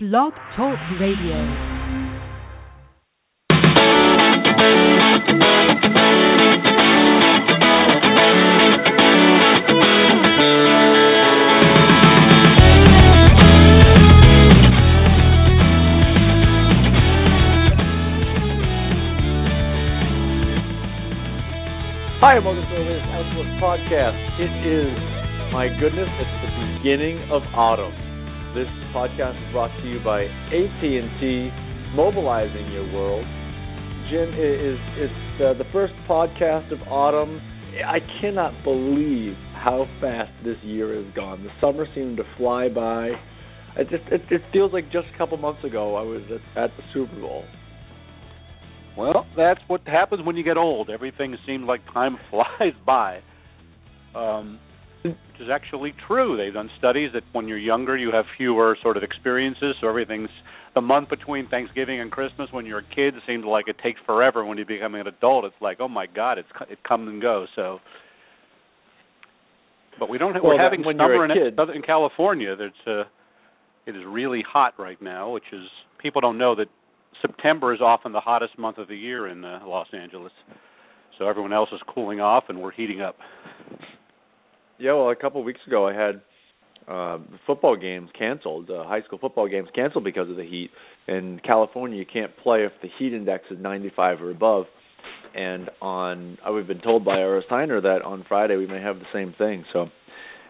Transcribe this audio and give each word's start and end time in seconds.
Blog 0.00 0.32
Talk 0.54 0.78
Radio. 1.00 1.34
Hi, 22.20 22.36
and 22.36 22.44
welcome 22.44 22.62
to 22.62 22.70
the 22.70 22.84
latest 22.84 23.02
Outlook 23.10 23.46
podcast. 23.58 24.14
It 24.38 24.54
is, 24.62 24.94
my 25.52 25.66
goodness, 25.80 26.06
it's 26.20 26.30
the 26.46 26.78
beginning 26.78 27.18
of 27.32 27.42
autumn. 27.52 28.07
This 28.54 28.66
podcast 28.96 29.36
is 29.36 29.52
brought 29.52 29.68
to 29.82 29.86
you 29.86 30.00
by 30.02 30.22
AT&T, 30.24 31.50
mobilizing 31.94 32.72
your 32.72 32.90
world. 32.94 33.26
Jim, 34.10 34.32
it 34.32 34.72
is 34.72 34.78
it's 34.96 35.42
uh, 35.42 35.52
the 35.52 35.68
first 35.70 35.92
podcast 36.08 36.72
of 36.72 36.80
autumn. 36.88 37.42
I 37.86 37.98
cannot 38.22 38.64
believe 38.64 39.34
how 39.52 39.86
fast 40.00 40.32
this 40.44 40.56
year 40.62 40.96
has 40.96 41.14
gone. 41.14 41.44
The 41.44 41.50
summer 41.60 41.86
seemed 41.94 42.16
to 42.16 42.22
fly 42.38 42.70
by. 42.70 43.10
It 43.76 43.90
just 43.90 44.04
it, 44.10 44.22
it 44.30 44.40
feels 44.50 44.72
like 44.72 44.84
just 44.90 45.08
a 45.14 45.18
couple 45.18 45.36
months 45.36 45.62
ago 45.62 45.96
I 45.96 46.02
was 46.02 46.22
at, 46.30 46.64
at 46.64 46.70
the 46.78 46.82
Super 46.94 47.20
Bowl. 47.20 47.44
Well, 48.96 49.26
that's 49.36 49.60
what 49.66 49.86
happens 49.86 50.24
when 50.24 50.36
you 50.36 50.42
get 50.42 50.56
old. 50.56 50.88
Everything 50.88 51.36
seems 51.46 51.66
like 51.68 51.82
time 51.92 52.16
flies 52.30 52.72
by. 52.86 53.20
Um, 54.14 54.58
which 55.02 55.14
is 55.40 55.48
actually 55.52 55.94
true. 56.06 56.36
They've 56.36 56.52
done 56.52 56.70
studies 56.78 57.10
that 57.14 57.22
when 57.32 57.48
you're 57.48 57.58
younger, 57.58 57.96
you 57.96 58.10
have 58.12 58.24
fewer 58.36 58.76
sort 58.82 58.96
of 58.96 59.02
experiences. 59.02 59.76
So 59.80 59.88
everything's 59.88 60.30
the 60.74 60.80
month 60.80 61.08
between 61.08 61.48
Thanksgiving 61.48 62.00
and 62.00 62.10
Christmas. 62.10 62.48
When 62.52 62.66
you're 62.66 62.80
a 62.80 62.94
kid, 62.94 63.14
it 63.14 63.22
seems 63.26 63.44
like 63.44 63.68
it 63.68 63.76
takes 63.82 64.00
forever. 64.06 64.44
When 64.44 64.58
you 64.58 64.64
become 64.66 64.94
an 64.94 65.06
adult, 65.06 65.44
it's 65.44 65.54
like, 65.60 65.78
oh 65.80 65.88
my 65.88 66.06
God, 66.06 66.38
it's 66.38 66.48
it 66.70 66.82
comes 66.84 67.08
and 67.08 67.20
goes. 67.22 67.48
So, 67.56 67.78
but 69.98 70.08
we 70.08 70.18
don't. 70.18 70.34
Well, 70.34 70.42
we're 70.56 70.62
having 70.62 70.82
summer 70.98 71.24
in, 71.24 71.30
kid- 71.68 71.76
in 71.76 71.82
California. 71.82 72.56
There's 72.56 72.72
uh, 72.86 73.08
it 73.86 73.96
is 73.96 74.02
really 74.06 74.44
hot 74.46 74.74
right 74.78 75.00
now, 75.00 75.30
which 75.30 75.44
is 75.52 75.64
people 76.00 76.20
don't 76.20 76.38
know 76.38 76.54
that 76.56 76.66
September 77.22 77.74
is 77.74 77.80
often 77.80 78.12
the 78.12 78.20
hottest 78.20 78.58
month 78.58 78.78
of 78.78 78.88
the 78.88 78.96
year 78.96 79.28
in 79.28 79.44
uh, 79.44 79.60
Los 79.64 79.88
Angeles. 79.92 80.32
So 81.18 81.28
everyone 81.28 81.52
else 81.52 81.70
is 81.72 81.80
cooling 81.92 82.20
off, 82.20 82.44
and 82.48 82.60
we're 82.60 82.70
heating 82.70 83.00
up. 83.00 83.16
Yeah, 84.78 84.94
well, 84.94 85.10
a 85.10 85.16
couple 85.16 85.40
of 85.40 85.44
weeks 85.44 85.60
ago, 85.66 85.86
I 85.88 85.92
had 85.94 86.20
uh, 86.86 87.18
football 87.46 87.76
games 87.76 88.10
canceled, 88.18 88.70
uh, 88.70 88.84
high 88.84 89.02
school 89.02 89.18
football 89.18 89.48
games 89.48 89.68
canceled 89.74 90.04
because 90.04 90.30
of 90.30 90.36
the 90.36 90.44
heat. 90.44 90.70
In 91.06 91.40
California, 91.44 91.98
you 91.98 92.06
can't 92.10 92.36
play 92.36 92.64
if 92.64 92.72
the 92.82 92.88
heat 92.98 93.12
index 93.12 93.44
is 93.50 93.58
95 93.60 94.22
or 94.22 94.30
above. 94.30 94.66
And 95.34 95.70
on, 95.82 96.38
uh, 96.46 96.52
we've 96.52 96.66
been 96.66 96.80
told 96.80 97.04
by 97.04 97.20
our 97.20 97.42
assigner 97.42 97.82
that 97.82 98.02
on 98.04 98.24
Friday 98.28 98.56
we 98.56 98.66
may 98.66 98.80
have 98.80 98.98
the 98.98 99.06
same 99.12 99.34
thing. 99.36 99.64
So, 99.72 99.88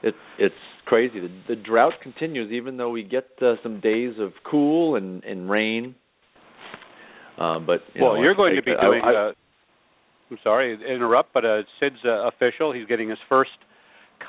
it's 0.03 0.17
it's 0.39 0.55
crazy. 0.85 1.21
The, 1.21 1.29
the 1.49 1.57
drought 1.57 1.95
continues, 2.03 2.53
even 2.53 2.77
though 2.77 2.91
we 2.91 3.03
get 3.03 3.27
uh, 3.43 3.55
some 3.63 3.81
days 3.81 4.15
of 4.19 4.33
cool 4.49 4.97
and 4.97 5.25
and 5.25 5.51
rain. 5.51 5.95
Um, 7.39 7.67
but 7.67 7.81
you 7.95 8.03
well, 8.03 8.15
know, 8.15 8.23
you're 8.23 8.35
going 8.35 8.57
to 8.57 8.63
be 8.63 8.73
I- 8.79 8.85
doing. 8.85 9.03
I- 9.05 9.15
uh, 9.15 9.33
I'm 10.31 10.39
sorry 10.45 10.77
to 10.77 10.85
interrupt, 10.85 11.33
but 11.33 11.45
uh, 11.47 11.63
Cyd's 11.81 11.97
uh, 12.05 12.29
official. 12.29 12.73
He's 12.73 12.87
getting 12.87 13.09
his 13.09 13.19
first 13.31 13.51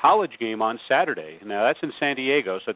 college 0.00 0.32
game 0.38 0.62
on 0.62 0.78
Saturday. 0.88 1.38
Now 1.44 1.66
that's 1.66 1.78
in 1.82 1.92
San 1.98 2.16
Diego, 2.16 2.58
so 2.64 2.72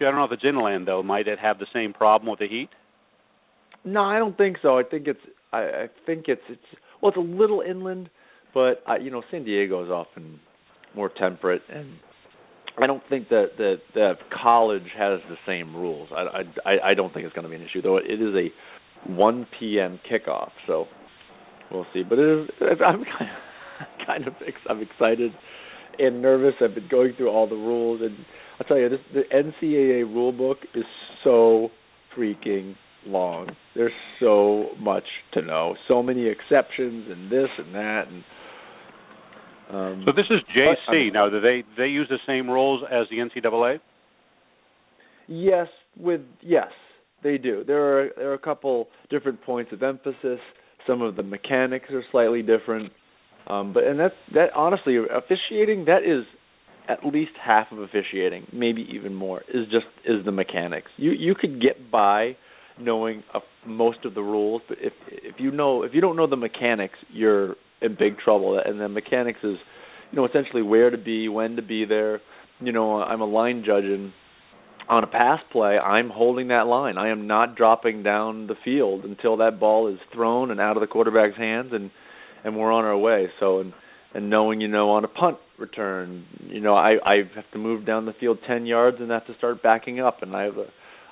I 0.00 0.04
don't 0.04 0.16
know 0.16 0.24
if 0.24 0.32
it's 0.32 0.44
inland 0.44 0.88
though. 0.88 1.02
Might 1.02 1.28
it 1.28 1.38
have 1.38 1.58
the 1.58 1.66
same 1.72 1.92
problem 1.92 2.30
with 2.30 2.40
the 2.40 2.48
heat? 2.48 2.68
No, 3.84 4.02
I 4.02 4.18
don't 4.18 4.36
think 4.36 4.58
so. 4.62 4.78
I 4.78 4.82
think 4.82 5.06
it's 5.06 5.20
I, 5.52 5.58
I 5.58 5.86
think 6.06 6.24
it's 6.28 6.42
it's 6.48 6.80
well, 7.00 7.10
it's 7.10 7.18
a 7.18 7.20
little 7.20 7.60
inland, 7.60 8.08
but 8.52 8.82
I, 8.86 8.96
you 8.96 9.10
know, 9.10 9.22
San 9.30 9.44
Diego 9.44 9.84
is 9.84 9.90
often 9.90 10.40
more 10.96 11.10
temperate, 11.10 11.62
and 11.72 11.98
I 12.80 12.86
don't 12.86 13.02
think 13.08 13.28
that 13.28 13.50
that 13.58 13.76
that 13.94 14.14
college 14.42 14.90
has 14.96 15.20
the 15.28 15.36
same 15.46 15.76
rules. 15.76 16.08
I 16.12 16.42
I 16.64 16.90
I 16.90 16.94
don't 16.94 17.12
think 17.12 17.26
it's 17.26 17.34
going 17.34 17.44
to 17.44 17.50
be 17.50 17.56
an 17.56 17.62
issue, 17.62 17.82
though. 17.82 17.98
It 17.98 18.20
is 18.20 18.34
a 18.34 19.10
1 19.10 19.46
p.m. 19.58 20.00
kickoff, 20.10 20.50
so 20.66 20.86
we'll 21.70 21.86
see. 21.92 22.02
But 22.02 22.18
it 22.18 22.44
is. 22.44 22.48
I'm 22.84 23.04
kind 23.18 23.30
of, 23.30 24.06
kind 24.06 24.26
of 24.26 24.34
I'm 24.68 24.80
excited 24.80 25.32
and 25.98 26.22
nervous. 26.22 26.54
I've 26.60 26.74
been 26.74 26.88
going 26.88 27.14
through 27.16 27.28
all 27.30 27.48
the 27.48 27.54
rules, 27.54 28.00
and 28.02 28.16
I'll 28.60 28.66
tell 28.66 28.78
you, 28.78 28.88
this 28.88 29.00
the 29.12 29.22
NCAA 29.34 30.02
rule 30.04 30.32
book 30.32 30.58
is 30.74 30.84
so 31.22 31.70
freaking 32.16 32.74
long. 33.06 33.48
There's 33.74 33.92
so 34.20 34.68
much 34.78 35.04
to 35.34 35.42
know, 35.42 35.76
so 35.88 36.02
many 36.02 36.26
exceptions, 36.26 37.10
and 37.10 37.30
this 37.30 37.48
and 37.58 37.74
that, 37.74 38.04
and 38.08 38.24
um, 39.70 40.02
So 40.06 40.12
this 40.12 40.26
is 40.30 40.40
But, 40.46 40.92
JC. 40.94 41.08
um, 41.08 41.12
now, 41.12 41.28
do 41.30 41.40
they 41.40 41.64
they 41.76 41.88
use 41.88 42.08
the 42.08 42.18
same 42.26 42.48
rules 42.48 42.82
as 42.90 43.06
the 43.10 43.16
NCAA? 43.18 43.80
Yes, 45.26 45.68
with 45.98 46.20
yes, 46.42 46.68
they 47.22 47.38
do. 47.38 47.64
There 47.66 47.82
are 47.98 48.10
there 48.16 48.30
are 48.30 48.34
a 48.34 48.38
couple 48.38 48.88
different 49.10 49.42
points 49.42 49.72
of 49.72 49.82
emphasis. 49.82 50.40
Some 50.86 51.00
of 51.00 51.16
the 51.16 51.22
mechanics 51.22 51.88
are 51.90 52.02
slightly 52.10 52.42
different, 52.42 52.92
um, 53.46 53.72
but 53.72 53.84
and 53.84 53.98
that's 53.98 54.14
that 54.32 54.52
honestly 54.54 54.96
officiating 54.96 55.86
that 55.86 56.02
is 56.04 56.24
at 56.88 57.04
least 57.04 57.32
half 57.42 57.72
of 57.72 57.78
officiating, 57.78 58.46
maybe 58.52 58.86
even 58.92 59.14
more. 59.14 59.42
Is 59.48 59.66
just 59.70 59.86
is 60.04 60.24
the 60.24 60.32
mechanics. 60.32 60.90
You 60.96 61.12
you 61.12 61.34
could 61.34 61.60
get 61.60 61.90
by 61.90 62.36
knowing 62.78 63.22
uh, 63.32 63.40
most 63.66 64.04
of 64.04 64.14
the 64.14 64.22
rules, 64.22 64.62
but 64.68 64.78
if 64.80 64.92
if 65.08 65.36
you 65.38 65.50
know 65.50 65.82
if 65.82 65.92
you 65.94 66.00
don't 66.00 66.16
know 66.16 66.26
the 66.26 66.36
mechanics, 66.36 66.98
you're 67.10 67.56
in 67.80 67.96
big 67.98 68.18
trouble. 68.18 68.60
And 68.64 68.80
the 68.80 68.88
mechanics 68.88 69.40
is 69.42 69.56
you 70.10 70.16
know 70.16 70.26
essentially 70.26 70.62
where 70.62 70.90
to 70.90 70.98
be, 70.98 71.28
when 71.28 71.56
to 71.56 71.62
be 71.62 71.84
there. 71.84 72.20
You 72.60 72.72
know, 72.72 73.02
I'm 73.02 73.20
a 73.20 73.26
line 73.26 73.64
judge 73.66 73.84
and 73.84 74.12
on 74.88 75.02
a 75.02 75.06
pass 75.06 75.40
play, 75.50 75.78
I'm 75.78 76.10
holding 76.10 76.48
that 76.48 76.66
line. 76.66 76.98
I 76.98 77.08
am 77.08 77.26
not 77.26 77.56
dropping 77.56 78.02
down 78.02 78.46
the 78.46 78.54
field 78.64 79.04
until 79.04 79.38
that 79.38 79.58
ball 79.58 79.88
is 79.88 79.98
thrown 80.12 80.50
and 80.50 80.60
out 80.60 80.76
of 80.76 80.82
the 80.82 80.86
quarterback's 80.86 81.38
hands 81.38 81.70
and 81.72 81.90
and 82.44 82.56
we're 82.56 82.72
on 82.72 82.84
our 82.84 82.96
way. 82.96 83.28
So 83.40 83.60
and 83.60 83.72
and 84.14 84.30
knowing, 84.30 84.60
you 84.60 84.68
know, 84.68 84.90
on 84.90 85.04
a 85.04 85.08
punt 85.08 85.38
return, 85.58 86.24
you 86.46 86.60
know, 86.60 86.74
I 86.74 86.92
I 87.04 87.16
have 87.34 87.50
to 87.52 87.58
move 87.58 87.84
down 87.84 88.06
the 88.06 88.14
field 88.18 88.38
10 88.46 88.66
yards 88.66 88.98
and 89.00 89.10
have 89.10 89.26
to 89.26 89.34
start 89.38 89.62
backing 89.62 90.00
up 90.00 90.22
and 90.22 90.34
I 90.36 90.44
have 90.44 90.56
a 90.56 90.66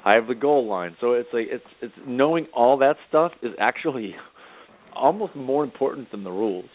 I 0.04 0.14
have 0.14 0.26
the 0.26 0.34
goal 0.34 0.68
line. 0.68 0.96
So 1.00 1.12
it's 1.12 1.28
like 1.32 1.46
it's 1.50 1.64
it's 1.80 1.94
knowing 2.06 2.46
all 2.54 2.78
that 2.78 2.96
stuff 3.08 3.32
is 3.42 3.52
actually 3.58 4.14
almost 4.94 5.34
more 5.34 5.64
important 5.64 6.10
than 6.10 6.24
the 6.24 6.30
rules. 6.30 6.68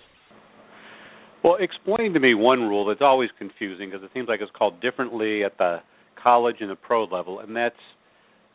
Well, 1.43 1.57
explain 1.59 2.13
to 2.13 2.19
me 2.19 2.33
one 2.33 2.61
rule 2.61 2.85
that's 2.85 3.01
always 3.01 3.29
confusing 3.37 3.89
because 3.89 4.03
it 4.03 4.09
seems 4.13 4.27
like 4.27 4.41
it's 4.41 4.51
called 4.57 4.81
differently 4.81 5.43
at 5.43 5.57
the 5.57 5.77
college 6.21 6.57
and 6.59 6.69
the 6.69 6.75
pro 6.75 7.05
level, 7.05 7.39
and 7.39 7.55
that's 7.55 7.75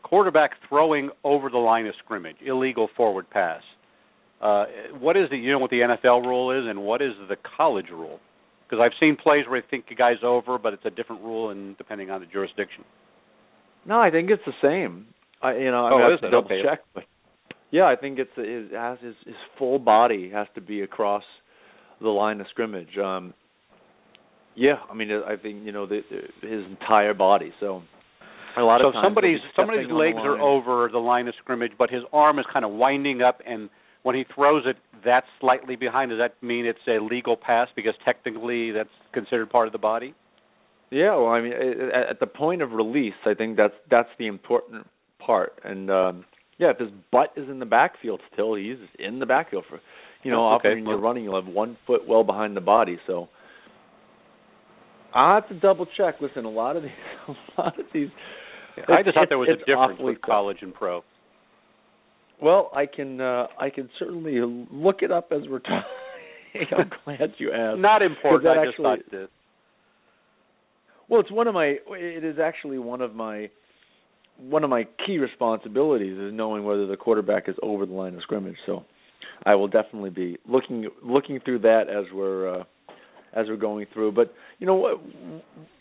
quarterback 0.03 0.51
throwing 0.69 1.11
over 1.25 1.49
the 1.49 1.59
line 1.59 1.87
of 1.87 1.95
scrimmage, 2.05 2.37
illegal 2.45 2.89
forward 2.97 3.31
pass. 3.31 3.63
Uh, 4.43 4.65
what 4.99 5.17
is 5.17 5.31
the 5.31 5.37
you 5.37 5.53
know 5.53 5.59
what 5.59 5.71
the 5.71 5.81
NFL 5.81 6.25
rule 6.25 6.51
is, 6.51 6.69
and 6.69 6.83
what 6.83 7.01
is 7.01 7.13
the 7.29 7.37
college 7.57 7.87
rule? 7.91 8.19
Because 8.69 8.83
I've 8.85 8.99
seen 8.99 9.17
plays 9.17 9.45
where 9.49 9.63
I 9.63 9.67
think 9.71 9.89
the 9.89 9.95
guy's 9.95 10.17
over, 10.25 10.59
but 10.59 10.73
it's 10.73 10.85
a 10.85 10.91
different 10.91 11.23
rule, 11.23 11.51
and 11.51 11.77
depending 11.79 12.11
on 12.11 12.21
the 12.21 12.27
jurisdiction. 12.27 12.85
No, 13.87 14.01
I 14.01 14.11
think 14.11 14.31
it's 14.31 14.43
the 14.45 14.53
same. 14.63 15.07
I 15.41 15.57
you 15.57 15.71
know 15.71 15.87
I 15.87 15.91
Oh, 15.93 15.97
mean, 15.99 16.07
I 16.07 16.11
have 16.11 16.21
to 16.21 16.31
double 16.31 16.47
Okay. 16.47 16.63
check, 16.65 16.81
but 16.95 17.05
yeah, 17.71 17.85
I 17.85 17.97
think 17.97 18.19
it's 18.19 18.31
it 18.37 18.73
has 18.75 18.99
his 19.01 19.15
his 19.25 19.37
full 19.59 19.79
body 19.79 20.31
has 20.31 20.47
to 20.57 20.61
be 20.61 20.83
across 20.83 21.25
the 22.01 22.09
line 22.09 22.41
of 22.41 22.47
scrimmage. 22.51 22.97
Um 22.99 23.35
yeah, 24.57 24.77
I 24.91 24.95
mean 24.95 25.11
I 25.11 25.37
think 25.37 25.65
you 25.65 25.73
know 25.73 25.87
the, 25.87 26.01
his 26.43 26.65
entire 26.67 27.15
body. 27.15 27.53
So 27.61 27.83
a 28.57 28.63
lot 28.63 28.81
so 28.81 28.89
of 28.89 28.95
times 28.95 29.05
somebody's 29.07 29.39
somebody's 29.57 29.87
stepping 29.87 29.93
on 29.93 29.99
the 29.99 30.05
legs 30.05 30.19
are 30.27 30.39
over 30.41 30.89
the 30.93 30.99
line 30.99 31.29
of 31.29 31.35
scrimmage, 31.43 31.73
but 31.79 31.91
his 31.91 32.03
arm 32.13 32.39
is 32.39 32.47
kind 32.53 32.65
of 32.65 32.73
winding 32.73 33.23
up, 33.23 33.41
and 33.47 33.71
when 34.03 34.17
he 34.17 34.25
throws 34.35 34.65
it, 34.67 34.77
that's 35.05 35.27
slightly 35.41 35.77
behind. 35.77 36.11
Does 36.11 36.19
that 36.19 36.41
mean 36.43 36.67
it's 36.67 36.79
a 36.89 36.99
legal 37.03 37.37
pass 37.37 37.69
because 37.77 37.95
technically 38.05 38.71
that's 38.73 38.89
considered 39.13 39.51
part 39.51 39.67
of 39.67 39.73
the 39.73 39.79
body? 39.79 40.15
Yeah, 40.91 41.17
well, 41.17 41.29
I 41.29 41.41
mean, 41.41 41.53
at 41.53 42.11
at 42.11 42.21
the 42.21 42.27
point 42.27 42.61
of 42.63 42.73
release, 42.73 43.15
I 43.25 43.35
think 43.35 43.57
that's 43.57 43.75
that's 43.91 44.11
the 44.19 44.27
important 44.27 44.87
part. 45.25 45.55
And 45.65 45.91
um 45.91 46.25
yeah, 46.59 46.71
if 46.71 46.79
his 46.79 46.91
butt 47.11 47.33
is 47.37 47.49
in 47.49 47.59
the 47.59 47.67
backfield 47.67 48.21
still, 48.33 48.55
he's 48.55 48.77
in 48.99 49.19
the 49.19 49.27
backfield 49.27 49.65
for, 49.69 49.81
you 50.23 50.31
know, 50.31 50.47
Oh, 50.51 50.55
okay. 50.57 50.69
often 50.69 50.85
when 50.85 50.87
you're 50.87 51.01
running, 51.01 51.25
you'll 51.25 51.43
have 51.43 51.53
one 51.53 51.77
foot 51.87 52.07
well 52.07 52.23
behind 52.25 52.57
the 52.57 52.61
body. 52.61 52.99
So 53.07 53.29
I 55.15 55.35
have 55.35 55.49
to 55.49 55.55
double 55.59 55.87
check. 55.97 56.17
Listen, 56.21 56.45
a 56.45 56.51
lot 56.51 56.77
of 56.77 56.83
these, 56.83 56.93
a 57.29 57.61
lot 57.61 57.79
of 57.79 57.87
these. 57.93 58.09
I 58.89 59.03
just 59.03 59.15
thought 59.15 59.29
there 59.29 59.39
was 59.39 59.49
a 59.49 59.59
difference 59.65 60.01
with 60.01 60.21
college 60.23 60.59
and 60.63 60.73
pro. 60.75 61.03
Well, 62.43 62.71
I 62.75 62.87
can 62.87 63.21
uh 63.21 63.47
I 63.59 63.71
can 63.71 63.89
certainly 63.99 64.41
look 64.71 65.03
it 65.03 65.13
up 65.13 65.33
as 65.33 65.43
we're 65.49 65.59
talking. 65.61 66.67
I'm 66.77 66.91
glad 67.05 67.35
you 67.39 67.53
asked. 67.53 67.79
Not 67.79 68.03
important. 68.03 68.47
I 68.47 68.67
just 68.67 68.77
thought 68.77 68.99
that. 69.13 69.29
Well, 71.09 71.21
it's 71.21 71.31
one 71.31 71.47
of 71.47 71.55
my. 71.55 71.77
It 71.91 72.25
is 72.25 72.37
actually 72.43 72.79
one 72.79 73.01
of 73.01 73.15
my 73.15 73.51
one 74.39 74.65
of 74.65 74.71
my 74.71 74.87
key 75.07 75.19
responsibilities 75.19 76.19
is 76.19 76.33
knowing 76.33 76.65
whether 76.65 76.87
the 76.87 76.97
quarterback 76.97 77.49
is 77.49 77.55
over 77.63 77.87
the 77.87 77.93
line 77.93 78.15
of 78.15 78.23
scrimmage. 78.23 78.57
So 78.67 78.85
I 79.45 79.55
will 79.55 79.69
definitely 79.69 80.11
be 80.11 80.39
looking 80.49 80.89
looking 81.03 81.39
through 81.45 81.61
that 81.61 81.85
as 81.89 82.13
we're 82.13 82.61
uh, 82.61 82.65
as 83.35 83.47
we're 83.49 83.57
going 83.57 83.87
through. 83.93 84.13
But 84.13 84.35
you 84.59 84.67
know 84.67 84.75
what 84.75 85.01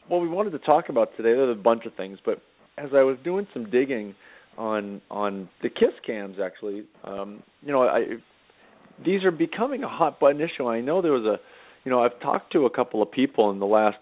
what 0.08 0.22
we 0.22 0.28
wanted 0.28 0.52
to 0.52 0.60
talk 0.60 0.90
about 0.90 1.16
today, 1.18 1.34
there's 1.34 1.58
a 1.58 1.62
bunch 1.62 1.86
of 1.86 1.96
things, 1.96 2.20
but 2.24 2.42
as 2.78 2.90
I 2.94 3.02
was 3.04 3.18
doing 3.24 3.48
some 3.54 3.70
digging 3.70 4.14
on 4.58 5.02
on 5.10 5.50
the 5.62 5.70
kiss 5.70 5.94
cams 6.06 6.38
actually, 6.44 6.84
um, 7.04 7.42
you 7.62 7.72
know, 7.72 7.84
I 7.84 8.02
these 9.04 9.24
are 9.24 9.32
becoming 9.32 9.84
a 9.84 9.90
hot 9.90 10.20
button 10.20 10.42
issue. 10.42 10.68
I 10.68 10.82
know 10.82 11.02
there 11.02 11.14
was 11.14 11.26
a 11.26 11.40
you 11.84 11.92
know, 11.92 12.04
I've 12.04 12.20
talked 12.20 12.52
to 12.54 12.66
a 12.66 12.70
couple 12.70 13.02
of 13.02 13.12
people 13.12 13.50
in 13.50 13.60
the 13.60 13.66
last 13.66 13.98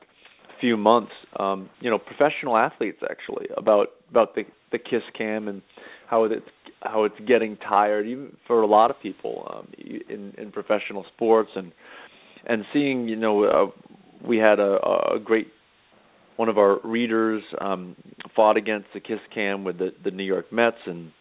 few 0.59 0.75
months, 0.75 1.11
um, 1.39 1.69
you 1.79 1.89
know, 1.89 1.97
professional 1.97 2.57
athletes 2.57 2.99
actually 3.09 3.47
about 3.55 3.87
about 4.09 4.35
the 4.35 4.43
the 4.71 4.77
kiss 4.77 5.03
cam 5.17 5.47
and 5.47 5.61
how 6.07 6.25
it's 6.25 6.45
how 6.81 7.03
it's 7.03 7.15
getting 7.27 7.57
tired 7.57 8.07
even 8.07 8.35
for 8.47 8.61
a 8.61 8.67
lot 8.67 8.89
of 8.89 8.99
people 9.01 9.47
um, 9.53 9.67
in 10.09 10.33
in 10.37 10.51
professional 10.51 11.05
sports 11.15 11.49
and 11.55 11.71
and 12.45 12.63
seeing 12.73 13.07
you 13.07 13.15
know 13.15 13.43
uh, 13.43 14.27
we 14.27 14.37
had 14.37 14.59
a, 14.59 14.77
a 15.15 15.19
great 15.23 15.47
one 16.37 16.49
of 16.49 16.57
our 16.57 16.79
readers 16.83 17.43
um, 17.59 17.95
fought 18.39 18.55
against 18.55 18.87
the 18.93 19.01
kiss 19.01 19.19
cam 19.33 19.65
with 19.65 19.79
the 19.79 19.89
the 20.01 20.11
New 20.11 20.23
York 20.23 20.45
Mets 20.49 20.77
and 20.85 21.11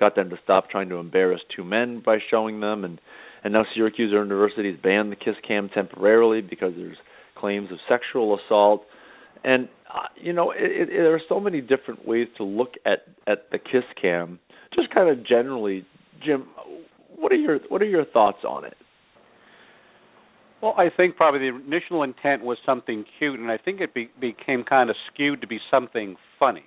got 0.00 0.16
them 0.16 0.30
to 0.30 0.36
stop 0.42 0.70
trying 0.70 0.88
to 0.88 0.94
embarrass 0.94 1.42
two 1.54 1.62
men 1.62 2.02
by 2.02 2.16
showing 2.30 2.60
them. 2.60 2.86
And 2.86 2.98
and 3.44 3.52
now 3.52 3.66
Syracuse 3.74 4.12
University 4.12 4.70
has 4.70 4.80
banned 4.82 5.12
the 5.12 5.16
kiss 5.16 5.34
cam 5.46 5.68
temporarily 5.68 6.40
because 6.40 6.72
there's 6.74 6.96
claims 7.36 7.70
of 7.70 7.76
sexual 7.86 8.38
assault. 8.38 8.86
And 9.44 9.68
uh, 9.94 10.06
you 10.16 10.32
know 10.32 10.52
it, 10.52 10.60
it, 10.62 10.88
there 10.88 11.14
are 11.14 11.20
so 11.28 11.38
many 11.38 11.60
different 11.60 12.08
ways 12.08 12.28
to 12.38 12.44
look 12.44 12.72
at 12.86 13.00
at 13.26 13.50
the 13.52 13.58
kiss 13.58 13.84
cam. 14.00 14.38
Just 14.74 14.88
kind 14.94 15.10
of 15.10 15.26
generally 15.26 15.84
jim 16.24 16.46
what 17.14 17.30
are 17.30 17.36
your 17.36 17.58
what 17.68 17.82
are 17.82 17.88
your 17.88 18.06
thoughts 18.06 18.38
on 18.48 18.64
it 18.64 18.74
well, 20.60 20.74
I 20.76 20.88
think 20.94 21.16
probably 21.16 21.50
the 21.50 21.56
initial 21.56 22.02
intent 22.02 22.42
was 22.42 22.58
something 22.66 23.04
cute, 23.18 23.38
and 23.38 23.50
I 23.50 23.58
think 23.58 23.80
it 23.80 23.94
be, 23.94 24.10
became 24.20 24.64
kind 24.64 24.90
of 24.90 24.96
skewed 25.12 25.40
to 25.40 25.46
be 25.46 25.58
something 25.70 26.16
funny. 26.38 26.64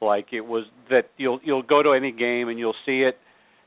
Like 0.00 0.28
it 0.32 0.40
was 0.40 0.64
that 0.88 1.10
you'll 1.18 1.40
you'll 1.44 1.62
go 1.62 1.82
to 1.82 1.92
any 1.92 2.10
game 2.10 2.48
and 2.48 2.58
you'll 2.58 2.74
see 2.86 3.02
it, 3.02 3.18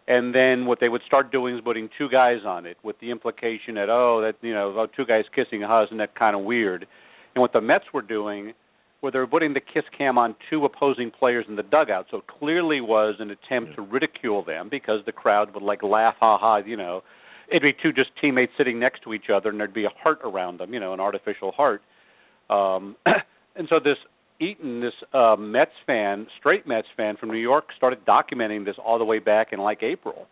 and 0.07 0.33
then 0.33 0.65
what 0.65 0.79
they 0.79 0.89
would 0.89 1.03
start 1.05 1.31
doing 1.31 1.55
is 1.55 1.61
putting 1.63 1.89
two 1.95 2.09
guys 2.09 2.39
on 2.45 2.65
it 2.65 2.77
with 2.83 2.99
the 2.99 3.11
implication 3.11 3.75
that 3.75 3.89
oh 3.89 4.21
that 4.21 4.35
you 4.41 4.53
know 4.53 4.73
oh, 4.75 4.87
two 4.95 5.05
guys 5.05 5.25
kissing, 5.35 5.61
huh, 5.61 5.83
isn't 5.85 5.97
that 5.97 6.15
kind 6.15 6.35
of 6.35 6.43
weird? 6.43 6.87
And 7.35 7.41
what 7.41 7.53
the 7.53 7.61
Mets 7.61 7.85
were 7.93 8.01
doing, 8.01 8.53
where 9.01 9.11
they 9.11 9.19
were 9.19 9.27
putting 9.27 9.53
the 9.53 9.61
kiss 9.61 9.83
cam 9.95 10.17
on 10.17 10.35
two 10.49 10.65
opposing 10.65 11.11
players 11.11 11.45
in 11.47 11.55
the 11.55 11.63
dugout, 11.63 12.07
so 12.09 12.17
it 12.17 12.23
clearly 12.27 12.81
was 12.81 13.15
an 13.19 13.29
attempt 13.29 13.75
to 13.75 13.83
ridicule 13.83 14.43
them 14.43 14.69
because 14.69 15.01
the 15.05 15.11
crowd 15.11 15.53
would 15.53 15.61
like 15.61 15.83
laugh, 15.83 16.15
ha 16.19 16.39
ha, 16.39 16.57
you 16.57 16.77
know. 16.77 17.03
It'd 17.49 17.61
be 17.61 17.73
two 17.73 17.93
just 17.93 18.09
teammates 18.21 18.53
sitting 18.57 18.79
next 18.79 19.03
to 19.03 19.13
each 19.13 19.29
other, 19.33 19.49
and 19.49 19.59
there'd 19.59 19.73
be 19.73 19.85
a 19.85 19.89
heart 19.89 20.19
around 20.23 20.59
them, 20.59 20.73
you 20.73 20.79
know, 20.79 20.93
an 20.93 20.99
artificial 20.99 21.51
heart. 21.51 21.81
Um, 22.49 22.95
and 23.55 23.67
so 23.69 23.79
this 23.83 23.97
Eaton, 24.39 24.81
this 24.81 24.93
uh, 25.13 25.35
Mets 25.37 25.71
fan, 25.85 26.27
straight 26.39 26.67
Mets 26.67 26.87
fan 26.97 27.17
from 27.17 27.29
New 27.29 27.37
York, 27.37 27.65
started 27.77 28.05
documenting 28.05 28.65
this 28.65 28.75
all 28.83 28.97
the 28.97 29.05
way 29.05 29.19
back 29.19 29.53
in 29.53 29.59
like 29.59 29.83
April, 29.83 30.27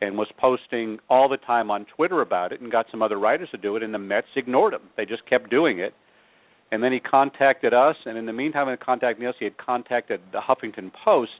and 0.00 0.16
was 0.16 0.28
posting 0.38 0.98
all 1.08 1.28
the 1.28 1.36
time 1.36 1.70
on 1.70 1.86
Twitter 1.96 2.20
about 2.20 2.52
it, 2.52 2.60
and 2.60 2.70
got 2.70 2.86
some 2.90 3.02
other 3.02 3.18
writers 3.18 3.48
to 3.50 3.58
do 3.58 3.76
it, 3.76 3.82
and 3.82 3.92
the 3.92 3.98
Mets 3.98 4.28
ignored 4.36 4.74
him. 4.74 4.82
They 4.96 5.04
just 5.04 5.26
kept 5.28 5.50
doing 5.50 5.78
it, 5.78 5.94
and 6.70 6.82
then 6.82 6.92
he 6.92 7.00
contacted 7.00 7.74
us, 7.74 7.96
and 8.06 8.16
in 8.16 8.26
the 8.26 8.32
meantime, 8.32 8.68
in 8.68 8.76
contacting 8.78 9.26
us, 9.26 9.34
he 9.38 9.44
had 9.44 9.56
contacted 9.58 10.20
the 10.32 10.40
Huffington 10.40 10.90
Post, 11.04 11.30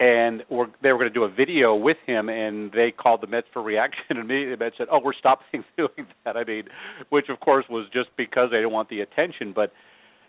and 0.00 0.42
we're, 0.50 0.66
they 0.82 0.92
were 0.92 0.98
going 0.98 1.10
to 1.10 1.14
do 1.14 1.24
a 1.24 1.30
video 1.30 1.74
with 1.74 1.96
him, 2.06 2.28
and 2.28 2.72
they 2.72 2.90
called 2.90 3.20
the 3.20 3.26
Mets 3.26 3.46
for 3.52 3.62
reaction, 3.62 4.02
and 4.10 4.26
me, 4.26 4.46
the 4.46 4.56
Mets 4.56 4.76
said, 4.78 4.88
"Oh, 4.90 5.00
we're 5.02 5.14
stopping 5.14 5.64
doing 5.76 6.06
that." 6.24 6.36
I 6.36 6.44
mean, 6.44 6.64
which 7.10 7.28
of 7.28 7.40
course 7.40 7.64
was 7.70 7.86
just 7.92 8.08
because 8.16 8.50
they 8.50 8.58
didn't 8.58 8.72
want 8.72 8.88
the 8.88 9.00
attention, 9.00 9.52
but 9.54 9.72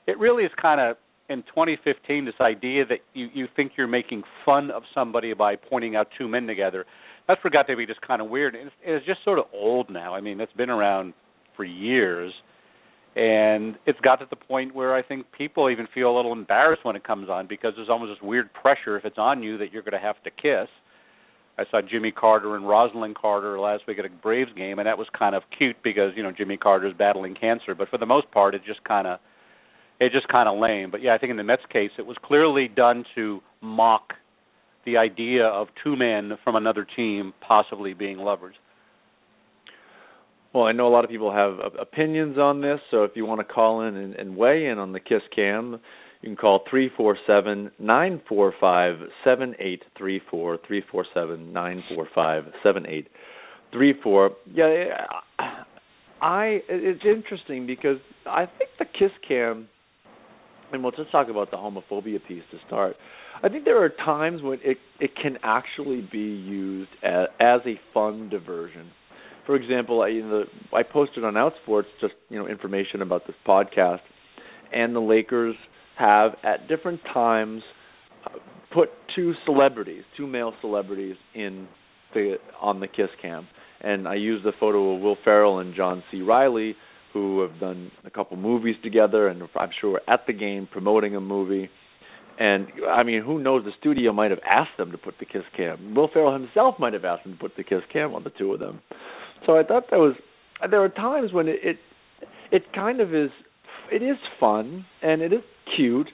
it 0.07 0.17
really 0.19 0.43
is 0.43 0.51
kind 0.61 0.81
of 0.81 0.97
in 1.29 1.41
2015 1.43 2.25
this 2.25 2.33
idea 2.41 2.85
that 2.85 2.99
you 3.13 3.29
you 3.33 3.47
think 3.55 3.73
you're 3.77 3.87
making 3.87 4.23
fun 4.45 4.69
of 4.71 4.83
somebody 4.93 5.33
by 5.33 5.55
pointing 5.55 5.95
out 5.95 6.07
two 6.17 6.27
men 6.27 6.45
together. 6.45 6.85
That's 7.27 7.41
forgot 7.41 7.67
to 7.67 7.77
be 7.77 7.85
just 7.85 8.01
kind 8.01 8.21
of 8.21 8.29
weird. 8.29 8.53
It's, 8.53 8.71
it's 8.83 9.05
just 9.05 9.23
sort 9.23 9.39
of 9.39 9.45
old 9.53 9.89
now. 9.89 10.13
I 10.13 10.19
mean, 10.19 10.41
it's 10.41 10.51
been 10.53 10.69
around 10.69 11.13
for 11.55 11.63
years 11.63 12.33
and 13.15 13.75
it's 13.85 13.99
got 13.99 14.17
to 14.17 14.25
the 14.29 14.35
point 14.35 14.73
where 14.73 14.95
I 14.95 15.03
think 15.03 15.27
people 15.37 15.69
even 15.69 15.87
feel 15.93 16.13
a 16.13 16.15
little 16.15 16.31
embarrassed 16.31 16.83
when 16.83 16.95
it 16.95 17.03
comes 17.03 17.29
on 17.29 17.47
because 17.47 17.73
there's 17.75 17.89
almost 17.89 18.11
this 18.11 18.27
weird 18.27 18.51
pressure 18.53 18.97
if 18.97 19.05
it's 19.05 19.17
on 19.17 19.43
you 19.43 19.57
that 19.59 19.71
you're 19.71 19.83
going 19.83 19.93
to 19.93 19.99
have 19.99 20.21
to 20.23 20.31
kiss. 20.31 20.67
I 21.57 21.65
saw 21.69 21.81
Jimmy 21.81 22.11
Carter 22.11 22.55
and 22.55 22.65
Rosalynn 22.65 23.13
Carter 23.13 23.59
last 23.59 23.83
week 23.87 23.99
at 23.99 24.05
a 24.05 24.09
Braves 24.09 24.51
game, 24.57 24.79
and 24.79 24.87
that 24.87 24.97
was 24.97 25.07
kind 25.17 25.35
of 25.35 25.43
cute 25.55 25.75
because 25.83 26.11
you 26.15 26.23
know 26.23 26.31
Jimmy 26.31 26.57
Carter's 26.57 26.95
battling 26.97 27.35
cancer. 27.35 27.75
But 27.75 27.89
for 27.89 27.99
the 27.99 28.07
most 28.07 28.31
part, 28.31 28.55
it 28.55 28.61
just 28.65 28.83
kind 28.83 29.05
of 29.05 29.19
it 29.99 30.11
just 30.11 30.27
kind 30.27 30.49
of 30.49 30.57
lame. 30.57 30.89
But 30.89 31.03
yeah, 31.03 31.13
I 31.13 31.19
think 31.19 31.29
in 31.29 31.37
the 31.37 31.43
Mets 31.43 31.61
case, 31.71 31.91
it 31.99 32.05
was 32.07 32.17
clearly 32.23 32.67
done 32.67 33.05
to 33.13 33.41
mock 33.61 34.13
the 34.85 34.97
idea 34.97 35.45
of 35.45 35.67
two 35.83 35.95
men 35.95 36.33
from 36.43 36.55
another 36.55 36.87
team 36.95 37.33
possibly 37.47 37.93
being 37.93 38.17
lovers. 38.17 38.55
Well, 40.53 40.65
I 40.65 40.71
know 40.71 40.87
a 40.87 40.93
lot 40.93 41.03
of 41.03 41.09
people 41.09 41.33
have 41.33 41.73
opinions 41.79 42.37
on 42.37 42.61
this, 42.61 42.79
so 42.91 43.03
if 43.03 43.11
you 43.15 43.25
want 43.25 43.39
to 43.39 43.53
call 43.53 43.87
in 43.87 43.95
and, 43.95 44.13
and 44.13 44.37
weigh 44.37 44.67
in 44.67 44.77
on 44.77 44.91
the 44.91 44.99
Kiss 44.99 45.23
Cam, 45.35 45.79
you 46.21 46.29
can 46.29 46.35
call 46.35 46.63
three 46.69 46.91
four 46.95 47.17
seven 47.25 47.71
nine 47.79 48.21
four 48.29 48.53
five 48.61 48.97
seven 49.23 49.55
eight 49.59 49.81
three 49.97 50.21
four 50.29 50.59
three 50.67 50.83
four 50.91 51.05
seven 51.11 51.51
nine 51.51 51.83
four 51.93 52.07
five 52.13 52.43
seven 52.61 52.85
eight 52.85 53.07
three 53.71 53.95
four. 54.03 54.31
Yeah, 54.53 55.07
I 56.21 56.59
it's 56.69 57.03
interesting 57.03 57.65
because 57.65 57.97
I 58.27 58.45
think 58.45 58.69
the 58.77 58.85
Kiss 58.85 59.11
Cam, 59.27 59.67
and 60.71 60.83
we'll 60.83 60.91
just 60.91 61.11
talk 61.11 61.29
about 61.29 61.49
the 61.49 61.57
homophobia 61.57 62.19
piece 62.27 62.43
to 62.51 62.57
start. 62.67 62.95
I 63.41 63.49
think 63.49 63.65
there 63.65 63.83
are 63.83 63.89
times 63.89 64.43
when 64.43 64.59
it 64.63 64.77
it 64.99 65.11
can 65.19 65.39
actually 65.41 66.07
be 66.11 66.19
used 66.19 66.91
as, 67.01 67.27
as 67.39 67.61
a 67.65 67.79
fun 67.91 68.29
diversion 68.29 68.91
for 69.45 69.55
example, 69.55 70.01
I, 70.01 70.07
you 70.09 70.23
know, 70.23 70.43
I 70.73 70.83
posted 70.83 71.23
on 71.23 71.33
Outsports 71.33 71.85
just 72.01 72.13
you 72.29 72.37
know 72.39 72.47
information 72.47 73.01
about 73.01 73.27
this 73.27 73.35
podcast, 73.47 73.99
and 74.71 74.95
the 74.95 74.99
Lakers 74.99 75.55
have 75.97 76.31
at 76.43 76.67
different 76.67 77.01
times 77.13 77.61
put 78.73 78.89
two 79.15 79.33
celebrities, 79.45 80.03
two 80.17 80.27
male 80.27 80.53
celebrities, 80.61 81.15
in 81.35 81.67
the 82.13 82.37
on 82.61 82.79
the 82.79 82.87
kiss 82.87 83.09
cam, 83.21 83.47
and 83.81 84.07
I 84.07 84.15
used 84.15 84.45
the 84.45 84.53
photo 84.59 84.95
of 84.95 85.01
Will 85.01 85.17
Ferrell 85.23 85.59
and 85.59 85.75
John 85.75 86.03
C. 86.11 86.21
Reilly, 86.21 86.75
who 87.13 87.41
have 87.41 87.59
done 87.59 87.91
a 88.05 88.09
couple 88.09 88.37
movies 88.37 88.75
together, 88.83 89.27
and 89.27 89.43
I'm 89.55 89.69
sure 89.79 89.91
we're 89.91 90.13
at 90.13 90.25
the 90.25 90.33
game 90.33 90.67
promoting 90.71 91.15
a 91.15 91.21
movie. 91.21 91.69
And 92.39 92.67
I 92.89 93.03
mean, 93.03 93.21
who 93.21 93.39
knows? 93.39 93.63
The 93.63 93.71
studio 93.79 94.11
might 94.11 94.31
have 94.31 94.39
asked 94.49 94.77
them 94.77 94.91
to 94.91 94.97
put 94.97 95.19
the 95.19 95.25
kiss 95.25 95.43
cam. 95.55 95.93
Will 95.93 96.09
Ferrell 96.11 96.33
himself 96.33 96.75
might 96.79 96.93
have 96.93 97.05
asked 97.05 97.25
them 97.25 97.33
to 97.33 97.39
put 97.39 97.55
the 97.55 97.63
kiss 97.63 97.81
cam 97.91 98.15
on 98.15 98.23
the 98.23 98.31
two 98.31 98.53
of 98.53 98.59
them. 98.59 98.81
So 99.45 99.57
I 99.57 99.63
thought 99.63 99.89
that 99.91 99.97
was. 99.97 100.15
There 100.69 100.81
are 100.83 100.89
times 100.89 101.33
when 101.33 101.47
it, 101.47 101.59
it 101.63 101.77
it 102.51 102.73
kind 102.73 103.01
of 103.01 103.13
is. 103.13 103.31
It 103.91 104.01
is 104.01 104.17
fun 104.39 104.85
and 105.01 105.21
it 105.21 105.33
is 105.33 105.41
cute. 105.75 106.09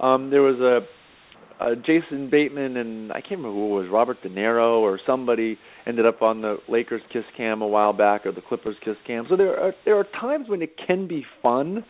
Um, 0.00 0.30
there 0.30 0.42
was 0.42 0.60
a, 0.60 1.64
a 1.64 1.76
Jason 1.76 2.28
Bateman 2.30 2.76
and 2.76 3.12
I 3.12 3.20
can't 3.20 3.40
remember 3.40 3.52
who 3.52 3.78
it 3.78 3.82
was 3.82 3.90
Robert 3.90 4.22
De 4.22 4.28
Niro 4.28 4.80
or 4.80 5.00
somebody 5.06 5.58
ended 5.86 6.06
up 6.06 6.22
on 6.22 6.42
the 6.42 6.58
Lakers 6.68 7.02
kiss 7.12 7.24
cam 7.36 7.62
a 7.62 7.66
while 7.66 7.92
back 7.92 8.26
or 8.26 8.32
the 8.32 8.40
Clippers 8.40 8.76
kiss 8.84 8.96
cam. 9.06 9.26
So 9.28 9.36
there 9.36 9.58
are 9.58 9.72
there 9.84 9.98
are 9.98 10.04
times 10.04 10.48
when 10.48 10.62
it 10.62 10.76
can 10.86 11.08
be 11.08 11.24
fun 11.42 11.84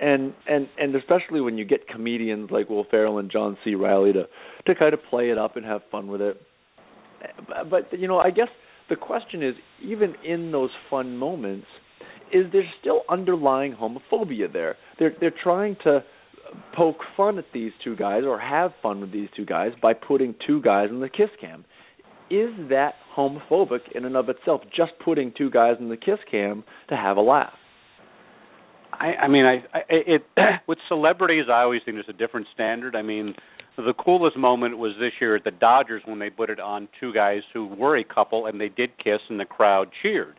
and 0.00 0.34
and 0.48 0.68
and 0.78 0.94
especially 0.94 1.40
when 1.40 1.56
you 1.56 1.64
get 1.64 1.88
comedians 1.88 2.50
like 2.50 2.68
Will 2.68 2.84
Ferrell 2.90 3.18
and 3.18 3.30
John 3.30 3.56
C. 3.64 3.74
Reilly 3.74 4.12
to 4.12 4.24
to 4.66 4.74
kind 4.74 4.92
of 4.92 5.00
play 5.08 5.30
it 5.30 5.38
up 5.38 5.56
and 5.56 5.64
have 5.64 5.82
fun 5.90 6.08
with 6.08 6.20
it. 6.20 6.40
But 7.70 7.98
you 7.98 8.08
know, 8.08 8.18
I 8.18 8.30
guess 8.30 8.48
the 8.88 8.96
question 8.96 9.42
is, 9.42 9.54
even 9.82 10.14
in 10.24 10.52
those 10.52 10.70
fun 10.90 11.16
moments, 11.16 11.66
is 12.32 12.46
there 12.52 12.64
still 12.80 13.02
underlying 13.08 13.74
homophobia 13.74 14.52
there? 14.52 14.76
They're 14.98 15.14
they're 15.20 15.34
trying 15.42 15.76
to 15.84 16.04
poke 16.74 16.98
fun 17.16 17.38
at 17.38 17.46
these 17.52 17.72
two 17.82 17.96
guys 17.96 18.22
or 18.24 18.38
have 18.38 18.72
fun 18.82 19.00
with 19.00 19.12
these 19.12 19.28
two 19.36 19.44
guys 19.44 19.72
by 19.82 19.92
putting 19.92 20.34
two 20.46 20.60
guys 20.62 20.88
in 20.90 21.00
the 21.00 21.08
kiss 21.08 21.30
cam. 21.40 21.64
Is 22.30 22.50
that 22.70 22.94
homophobic 23.16 23.92
in 23.94 24.04
and 24.04 24.16
of 24.16 24.28
itself? 24.28 24.62
Just 24.74 24.92
putting 25.04 25.32
two 25.36 25.50
guys 25.50 25.76
in 25.78 25.88
the 25.88 25.96
kiss 25.96 26.18
cam 26.30 26.64
to 26.88 26.96
have 26.96 27.16
a 27.16 27.20
laugh. 27.20 27.52
I, 28.98 29.24
I 29.24 29.28
mean, 29.28 29.44
I, 29.44 29.64
I 29.76 29.82
it 29.88 30.22
with 30.66 30.78
celebrities, 30.88 31.46
I 31.50 31.62
always 31.62 31.82
think 31.84 31.96
there's 31.96 32.06
a 32.08 32.18
different 32.18 32.46
standard. 32.54 32.96
I 32.96 33.02
mean, 33.02 33.34
the 33.76 33.94
coolest 33.94 34.36
moment 34.36 34.78
was 34.78 34.92
this 34.98 35.12
year 35.20 35.36
at 35.36 35.44
the 35.44 35.50
Dodgers 35.50 36.02
when 36.04 36.18
they 36.18 36.30
put 36.30 36.50
it 36.50 36.60
on 36.60 36.88
two 37.00 37.12
guys 37.12 37.42
who 37.52 37.66
were 37.66 37.96
a 37.96 38.04
couple 38.04 38.46
and 38.46 38.60
they 38.60 38.68
did 38.68 38.90
kiss 38.98 39.20
and 39.28 39.38
the 39.38 39.44
crowd 39.44 39.88
cheered. 40.02 40.36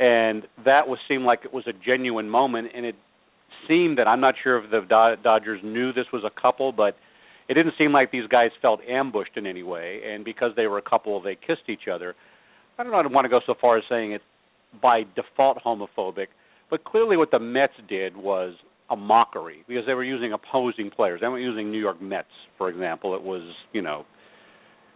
And 0.00 0.44
that 0.64 0.86
was 0.86 0.98
seemed 1.08 1.24
like 1.24 1.40
it 1.44 1.52
was 1.52 1.64
a 1.66 1.72
genuine 1.72 2.28
moment 2.28 2.68
and 2.74 2.84
it 2.84 2.96
seemed 3.66 3.98
that 3.98 4.06
I'm 4.06 4.20
not 4.20 4.34
sure 4.42 4.62
if 4.62 4.70
the 4.70 5.16
Dodgers 5.22 5.60
knew 5.62 5.92
this 5.92 6.06
was 6.12 6.22
a 6.24 6.40
couple, 6.40 6.72
but 6.72 6.96
it 7.48 7.54
didn't 7.54 7.74
seem 7.78 7.92
like 7.92 8.10
these 8.10 8.26
guys 8.28 8.50
felt 8.60 8.80
ambushed 8.88 9.36
in 9.36 9.46
any 9.46 9.62
way, 9.62 10.00
and 10.06 10.24
because 10.24 10.52
they 10.54 10.66
were 10.66 10.78
a 10.78 10.82
couple, 10.82 11.20
they 11.20 11.34
kissed 11.34 11.68
each 11.68 11.88
other. 11.92 12.14
I 12.78 12.82
don't 12.82 12.92
know. 12.92 12.98
I 12.98 13.02
don't 13.02 13.12
want 13.12 13.24
to 13.24 13.30
go 13.30 13.40
so 13.46 13.54
far 13.58 13.78
as 13.78 13.84
saying 13.88 14.12
it 14.12 14.22
by 14.82 15.04
default 15.16 15.58
homophobic, 15.64 16.26
but 16.70 16.84
clearly 16.84 17.16
what 17.16 17.30
the 17.30 17.38
Mets 17.38 17.74
did 17.88 18.16
was 18.16 18.54
a 18.90 18.96
mockery 18.96 19.64
because 19.68 19.84
they 19.86 19.94
were 19.94 20.04
using 20.04 20.32
opposing 20.32 20.90
players. 20.90 21.20
They 21.20 21.28
weren't 21.28 21.44
using 21.44 21.70
New 21.70 21.80
York 21.80 22.00
Mets, 22.00 22.28
for 22.56 22.68
example. 22.68 23.14
It 23.14 23.22
was, 23.22 23.42
you 23.72 23.82
know, 23.82 24.04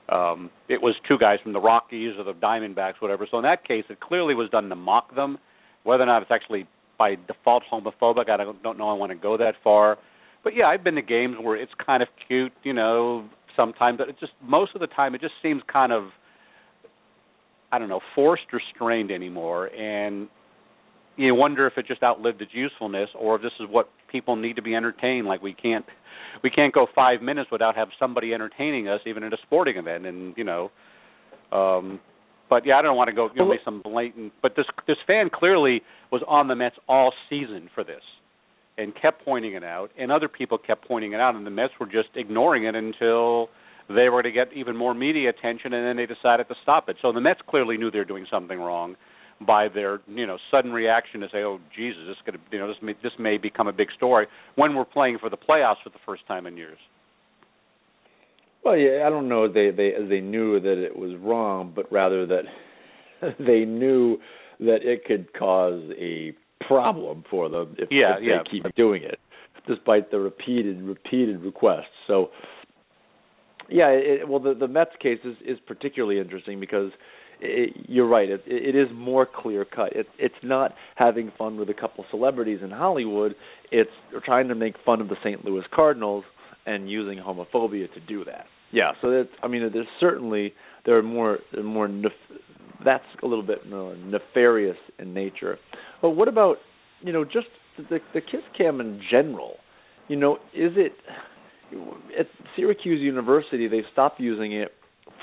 um, 0.09 0.51
it 0.69 0.81
was 0.81 0.95
two 1.09 1.19
guys 1.19 1.39
from 1.43 1.53
the 1.53 1.61
Rockies 1.61 2.15
or 2.19 2.25
the 2.25 2.33
Diamondbacks, 2.33 2.95
whatever. 3.01 3.27
So 3.31 3.39
in 3.39 3.45
that 3.45 3.67
case, 3.67 3.85
it 3.89 4.01
clearly 4.01 4.35
was 4.35 4.51
done 4.51 4.69
to 4.69 4.77
mock 4.77 5.15
them. 5.15 5.39
Whether 5.85 6.03
or 6.05 6.07
not 6.07 6.23
it's 6.23 6.31
actually 6.31 6.67
by 6.99 7.17
default 7.27 7.65
homophobic, 7.71 8.29
I 8.29 8.37
don't, 8.37 8.63
don't 8.63 8.79
know. 8.79 8.89
I 8.89 8.95
want 8.95 9.11
to 9.11 9.17
go 9.17 9.37
that 9.37 9.55
far. 9.63 9.99
But 10.45 10.55
yeah, 10.57 10.67
I've 10.67 10.85
been 10.85 10.95
to 10.97 11.03
games 11.03 11.37
where 11.41 11.57
it's 11.57 11.73
kind 11.85 12.03
of 12.03 12.09
cute, 12.27 12.53
you 12.63 12.73
know, 12.73 13.29
sometimes, 13.57 13.99
but 13.99 14.09
it 14.09 14.17
just 14.19 14.33
most 14.43 14.75
of 14.75 14.81
the 14.81 14.87
time 14.87 15.15
it 15.15 15.21
just 15.21 15.35
seems 15.43 15.63
kind 15.71 15.93
of 15.93 16.05
I 17.71 17.79
don't 17.79 17.89
know, 17.89 18.01
forced 18.15 18.45
or 18.53 18.61
strained 18.75 19.11
anymore 19.11 19.69
and 19.69 20.29
you 21.17 21.35
wonder 21.35 21.67
if 21.67 21.75
it 21.77 21.87
just 21.87 22.03
outlived 22.03 22.41
its 22.41 22.53
usefulness 22.55 23.09
or 23.19 23.37
if 23.37 23.43
this 23.43 23.53
is 23.61 23.67
what 23.69 23.89
people 24.11 24.37
need 24.37 24.57
to 24.57 24.63
be 24.63 24.75
entertained 24.75 25.27
like 25.27 25.43
we 25.43 25.55
can't 25.55 25.85
we 26.43 26.51
can't 26.51 26.73
go 26.73 26.87
5 26.95 27.23
minutes 27.23 27.51
without 27.51 27.77
have 27.77 27.89
somebody 27.99 28.33
entertaining 28.33 28.89
us 28.89 29.01
even 29.07 29.23
at 29.23 29.33
a 29.33 29.39
sporting 29.43 29.77
event 29.77 30.07
and 30.07 30.35
you 30.37 30.45
know 30.45 30.71
um 31.53 32.01
but 32.51 32.67
yeah, 32.67 32.77
I 32.77 32.83
don't 32.83 32.99
want 32.99 33.09
to 33.09 33.15
go 33.15 33.31
give 33.35 33.47
me 33.47 33.59
some 33.65 33.81
blatant 33.83 34.33
but 34.43 34.55
this 34.57 34.67
this 34.87 34.99
fan 35.07 35.31
clearly 35.33 35.81
was 36.11 36.23
on 36.29 36.49
the 36.49 36.55
Mets 36.55 36.77
all 36.87 37.13
season 37.31 37.71
for 37.75 37.83
this 37.83 38.03
and 38.79 38.93
kept 39.01 39.25
pointing 39.25 39.55
it 39.55 39.65
out, 39.65 39.91
and 39.99 40.11
other 40.11 40.29
people 40.29 40.59
kept 40.59 40.87
pointing 40.87 41.13
it 41.13 41.21
out, 41.21 41.35
and 41.35 41.47
the 41.47 41.51
Mets 41.51 41.73
were 41.79 41.87
just 41.87 42.09
ignoring 42.15 42.65
it 42.65 42.75
until 42.75 43.49
they 43.89 44.09
were 44.09 44.23
to 44.23 44.31
get 44.31 44.53
even 44.55 44.77
more 44.77 44.95
media 44.95 45.31
attention, 45.31 45.73
and 45.75 45.87
then 45.87 45.97
they 45.97 46.07
decided 46.07 46.49
to 46.49 46.55
stop 46.63 46.89
it. 46.89 46.97
So 47.03 47.13
the 47.13 47.21
Mets 47.21 47.41
clearly 47.49 47.77
knew 47.77 47.91
they 47.91 47.99
were 47.99 48.05
doing 48.05 48.27
something 48.31 48.59
wrong 48.59 48.97
by 49.45 49.69
their 49.69 50.01
you 50.07 50.27
know 50.27 50.39
sudden 50.51 50.73
reaction 50.73 51.21
to 51.21 51.29
say, 51.33 51.39
"Oh 51.39 51.61
Jesus, 51.77 52.03
this 52.07 52.17
could 52.25 52.41
you 52.51 52.59
know 52.59 52.69
this 52.69 52.77
may, 52.83 52.95
this 53.03 53.13
may 53.19 53.39
become 53.39 53.69
a 53.69 53.73
big 53.73 53.89
story," 53.97 54.27
when 54.57 54.75
we're 54.75 54.85
playing 54.85 55.19
for 55.19 55.31
the 55.31 55.37
playoffs 55.37 55.83
for 55.83 55.91
the 55.91 56.01
first 56.07 56.27
time 56.27 56.47
in 56.47 56.57
years. 56.57 56.79
Well, 58.65 58.77
yeah, 58.77 59.05
I 59.07 59.11
don't 59.11 59.29
know 59.29 59.49
they 59.53 59.71
they 59.71 59.93
they 60.09 60.21
knew 60.21 60.61
that 60.61 60.83
it 60.83 60.97
was 60.97 61.17
wrong, 61.21 61.73
but 61.75 61.91
rather 61.93 62.27
that 62.27 62.45
they 63.39 63.65
knew 63.65 64.19
that 64.61 64.79
it 64.83 65.05
could 65.05 65.33
cause 65.33 65.83
a 65.99 66.33
problem 66.67 67.25
for 67.29 67.49
them 67.49 67.75
if, 67.79 67.89
yeah, 67.91 68.17
if 68.19 68.23
yeah. 68.23 68.39
they 68.45 68.51
keep 68.51 68.75
doing 68.77 69.03
it, 69.03 69.19
despite 69.67 70.11
the 70.11 70.19
repeated 70.19 70.81
repeated 70.83 71.41
requests. 71.41 71.87
So, 72.07 72.31
yeah, 73.69 73.89
it, 73.89 74.29
well, 74.29 74.41
the 74.41 74.55
the 74.55 74.69
Mets 74.69 74.93
case 75.01 75.19
is 75.25 75.37
is 75.45 75.59
particularly 75.67 76.21
interesting 76.21 76.61
because 76.61 76.93
it, 77.43 77.87
you're 77.89 78.07
right. 78.07 78.29
It, 78.29 78.43
it 78.47 78.77
is 78.77 78.89
more 78.95 79.27
clear 79.27 79.65
cut. 79.65 79.95
It, 79.95 80.07
it's 80.19 80.35
not 80.43 80.73
having 80.95 81.33
fun 81.37 81.59
with 81.59 81.69
a 81.69 81.75
couple 81.75 82.05
celebrities 82.11 82.61
in 82.63 82.71
Hollywood. 82.71 83.35
It's 83.71 83.91
trying 84.25 84.49
to 84.49 84.55
make 84.55 84.75
fun 84.85 85.01
of 85.01 85.09
the 85.09 85.17
St. 85.25 85.45
Louis 85.45 85.65
Cardinals 85.75 86.25
and 86.67 86.91
using 86.91 87.19
homophobia 87.19 87.93
to 87.93 88.01
do 88.07 88.25
that. 88.25 88.47
Yeah, 88.71 88.93
so 89.03 89.11
that's. 89.11 89.29
I 89.43 89.49
mean, 89.49 89.69
there's 89.73 89.87
certainly 90.01 90.55
there 90.87 90.97
are 90.97 91.03
more 91.03 91.41
more 91.63 91.89
nef- 91.89 92.13
that's 92.85 93.05
a 93.23 93.27
little 93.27 93.45
bit 93.45 93.69
more 93.69 93.95
nefarious 93.97 94.79
in 94.99 95.13
nature. 95.13 95.59
But 96.01 96.11
what 96.11 96.29
about 96.29 96.57
you 97.03 97.13
know 97.13 97.25
just 97.25 97.49
the 97.77 97.99
the 98.15 98.21
kiss 98.21 98.41
cam 98.57 98.81
in 98.81 99.01
general? 99.11 99.57
You 100.09 100.17
know, 100.17 100.37
is 100.55 100.73
it 100.77 100.93
at 102.19 102.27
Syracuse 102.57 103.01
University 103.01 103.69
they've 103.69 103.85
stopped 103.93 104.21
using 104.21 104.53
it 104.53 104.73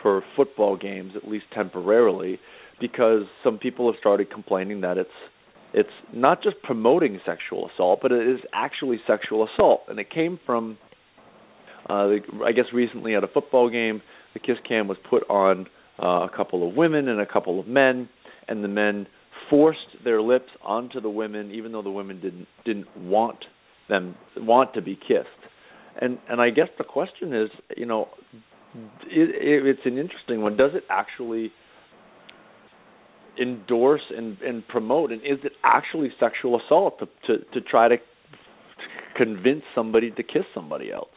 for 0.01 0.23
football 0.35 0.77
games 0.77 1.13
at 1.15 1.27
least 1.27 1.45
temporarily 1.53 2.39
because 2.79 3.23
some 3.43 3.57
people 3.57 3.91
have 3.91 3.99
started 3.99 4.31
complaining 4.31 4.81
that 4.81 4.97
it's 4.97 5.09
it's 5.71 5.89
not 6.13 6.41
just 6.41 6.55
promoting 6.63 7.19
sexual 7.25 7.69
assault, 7.71 7.99
but 8.01 8.11
it 8.11 8.27
is 8.27 8.39
actually 8.53 8.99
sexual 9.05 9.47
assault, 9.47 9.81
and 9.87 9.99
it 9.99 10.09
came 10.09 10.39
from 10.43 10.77
uh, 11.87 12.07
the, 12.07 12.19
I 12.43 12.53
guess 12.53 12.65
recently 12.73 13.15
at 13.15 13.23
a 13.23 13.27
football 13.27 13.69
game, 13.69 14.01
the 14.33 14.39
kiss 14.39 14.57
cam 14.67 14.87
was 14.87 14.97
put 15.09 15.29
on 15.29 15.67
uh, 16.01 16.25
a 16.25 16.29
couple 16.35 16.67
of 16.67 16.75
women 16.75 17.07
and 17.07 17.21
a 17.21 17.25
couple 17.25 17.59
of 17.59 17.67
men, 17.67 18.09
and 18.47 18.63
the 18.63 18.67
men 18.67 19.07
forced 19.49 19.79
their 20.03 20.21
lips 20.21 20.49
onto 20.63 21.01
the 21.01 21.09
women, 21.09 21.51
even 21.51 21.71
though 21.71 21.81
the 21.83 21.91
women 21.91 22.19
didn't 22.19 22.47
didn't 22.65 22.87
want 22.97 23.45
them 23.89 24.15
want 24.37 24.73
to 24.73 24.81
be 24.81 24.95
kissed. 24.95 25.27
And 26.01 26.17
and 26.29 26.41
I 26.41 26.49
guess 26.49 26.69
the 26.77 26.83
question 26.83 27.33
is, 27.33 27.49
you 27.75 27.85
know, 27.85 28.09
it, 28.75 29.29
it, 29.29 29.65
it's 29.65 29.85
an 29.85 29.97
interesting 29.97 30.41
one. 30.41 30.57
Does 30.57 30.71
it 30.73 30.83
actually 30.89 31.51
endorse 33.41 34.01
and, 34.15 34.37
and 34.41 34.67
promote, 34.67 35.11
and 35.11 35.21
is 35.21 35.39
it 35.43 35.53
actually 35.63 36.09
sexual 36.19 36.59
assault 36.59 36.99
to, 36.99 37.05
to 37.27 37.43
to 37.53 37.61
try 37.61 37.87
to 37.87 37.97
convince 39.15 39.63
somebody 39.73 40.11
to 40.11 40.23
kiss 40.23 40.43
somebody 40.53 40.91
else? 40.91 41.09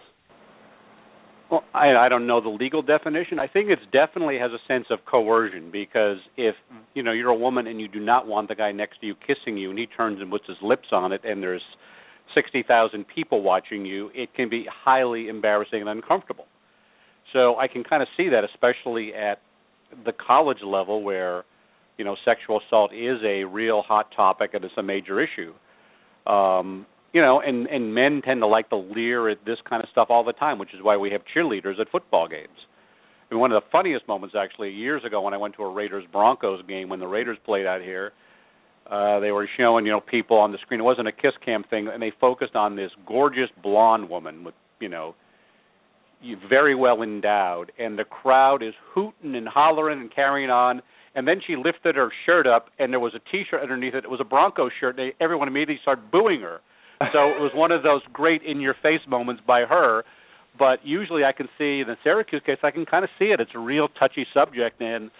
Well, 1.50 1.64
I, 1.74 1.90
I 1.94 2.08
don't 2.08 2.26
know 2.26 2.40
the 2.40 2.48
legal 2.48 2.80
definition. 2.80 3.38
I 3.38 3.46
think 3.46 3.68
it 3.68 3.78
definitely 3.92 4.38
has 4.38 4.52
a 4.52 4.58
sense 4.66 4.86
of 4.88 5.00
coercion 5.04 5.70
because 5.70 6.16
if 6.36 6.54
you 6.94 7.02
know 7.02 7.12
you're 7.12 7.28
a 7.30 7.36
woman 7.36 7.66
and 7.66 7.80
you 7.80 7.88
do 7.88 8.00
not 8.00 8.26
want 8.26 8.48
the 8.48 8.54
guy 8.54 8.72
next 8.72 9.00
to 9.00 9.06
you 9.06 9.14
kissing 9.26 9.58
you, 9.58 9.70
and 9.70 9.78
he 9.78 9.86
turns 9.86 10.20
and 10.20 10.30
puts 10.30 10.46
his 10.46 10.56
lips 10.62 10.88
on 10.92 11.12
it, 11.12 11.20
and 11.24 11.42
there's 11.42 11.62
sixty 12.34 12.62
thousand 12.62 13.04
people 13.14 13.42
watching 13.42 13.84
you, 13.84 14.10
it 14.14 14.32
can 14.34 14.48
be 14.48 14.64
highly 14.84 15.28
embarrassing 15.28 15.80
and 15.80 15.90
uncomfortable. 15.90 16.46
So 17.32 17.56
I 17.56 17.68
can 17.68 17.84
kind 17.84 18.02
of 18.02 18.08
see 18.16 18.28
that, 18.30 18.44
especially 18.44 19.14
at 19.14 19.40
the 20.04 20.12
college 20.12 20.62
level, 20.64 21.02
where 21.02 21.44
you 21.98 22.04
know 22.04 22.16
sexual 22.24 22.60
assault 22.66 22.92
is 22.92 23.18
a 23.24 23.44
real 23.44 23.82
hot 23.82 24.12
topic 24.14 24.50
and 24.54 24.64
it's 24.64 24.74
a 24.76 24.82
major 24.82 25.20
issue. 25.20 25.52
Um, 26.30 26.86
you 27.12 27.20
know, 27.20 27.40
and 27.40 27.66
and 27.66 27.94
men 27.94 28.22
tend 28.24 28.40
to 28.40 28.46
like 28.46 28.68
to 28.70 28.76
leer 28.76 29.28
at 29.28 29.44
this 29.44 29.58
kind 29.68 29.82
of 29.82 29.88
stuff 29.90 30.08
all 30.10 30.24
the 30.24 30.32
time, 30.32 30.58
which 30.58 30.74
is 30.74 30.80
why 30.82 30.96
we 30.96 31.10
have 31.10 31.22
cheerleaders 31.34 31.80
at 31.80 31.90
football 31.90 32.28
games. 32.28 32.48
I 33.30 33.34
mean, 33.34 33.40
one 33.40 33.52
of 33.52 33.62
the 33.62 33.68
funniest 33.70 34.06
moments 34.08 34.34
actually 34.38 34.70
years 34.70 35.04
ago 35.04 35.22
when 35.22 35.32
I 35.34 35.38
went 35.38 35.54
to 35.56 35.62
a 35.62 35.72
Raiders 35.72 36.04
Broncos 36.12 36.62
game 36.66 36.88
when 36.88 37.00
the 37.00 37.06
Raiders 37.06 37.38
played 37.44 37.66
out 37.66 37.80
here, 37.80 38.12
uh 38.90 39.20
they 39.20 39.30
were 39.30 39.48
showing 39.56 39.86
you 39.86 39.92
know 39.92 40.00
people 40.00 40.36
on 40.38 40.52
the 40.52 40.58
screen. 40.58 40.80
It 40.80 40.84
wasn't 40.84 41.08
a 41.08 41.12
kiss 41.12 41.32
cam 41.44 41.64
thing, 41.64 41.88
and 41.88 42.02
they 42.02 42.12
focused 42.20 42.56
on 42.56 42.76
this 42.76 42.90
gorgeous 43.06 43.48
blonde 43.62 44.08
woman 44.08 44.44
with 44.44 44.54
you 44.80 44.88
know 44.88 45.14
very 46.48 46.74
well 46.74 47.02
endowed, 47.02 47.72
and 47.78 47.98
the 47.98 48.04
crowd 48.04 48.62
is 48.62 48.74
hooting 48.94 49.34
and 49.34 49.48
hollering 49.48 50.00
and 50.00 50.14
carrying 50.14 50.50
on. 50.50 50.82
And 51.14 51.28
then 51.28 51.40
she 51.46 51.56
lifted 51.56 51.94
her 51.96 52.10
shirt 52.24 52.46
up, 52.46 52.68
and 52.78 52.92
there 52.92 53.00
was 53.00 53.12
a 53.14 53.30
T-shirt 53.30 53.60
underneath 53.60 53.94
it. 53.94 54.04
It 54.04 54.10
was 54.10 54.20
a 54.20 54.24
Bronco 54.24 54.70
shirt. 54.80 54.98
And 54.98 55.12
everyone 55.20 55.46
immediately 55.46 55.78
started 55.82 56.10
booing 56.10 56.40
her 56.40 56.60
so 57.12 57.30
it 57.30 57.40
was 57.40 57.50
one 57.54 57.72
of 57.72 57.82
those 57.82 58.02
great 58.12 58.42
in 58.42 58.60
your 58.60 58.74
face 58.82 59.00
moments 59.08 59.42
by 59.46 59.62
her. 59.62 60.04
But 60.58 60.84
usually 60.84 61.24
I 61.24 61.32
can 61.32 61.48
see 61.58 61.80
in 61.80 61.86
the 61.86 61.96
Syracuse 62.04 62.42
case 62.44 62.58
I 62.62 62.70
can 62.70 62.84
kind 62.84 63.04
of 63.04 63.10
see 63.18 63.26
it. 63.26 63.40
It's 63.40 63.52
a 63.54 63.58
real 63.58 63.88
touchy 63.88 64.26
subject 64.34 64.80
and 64.80 65.10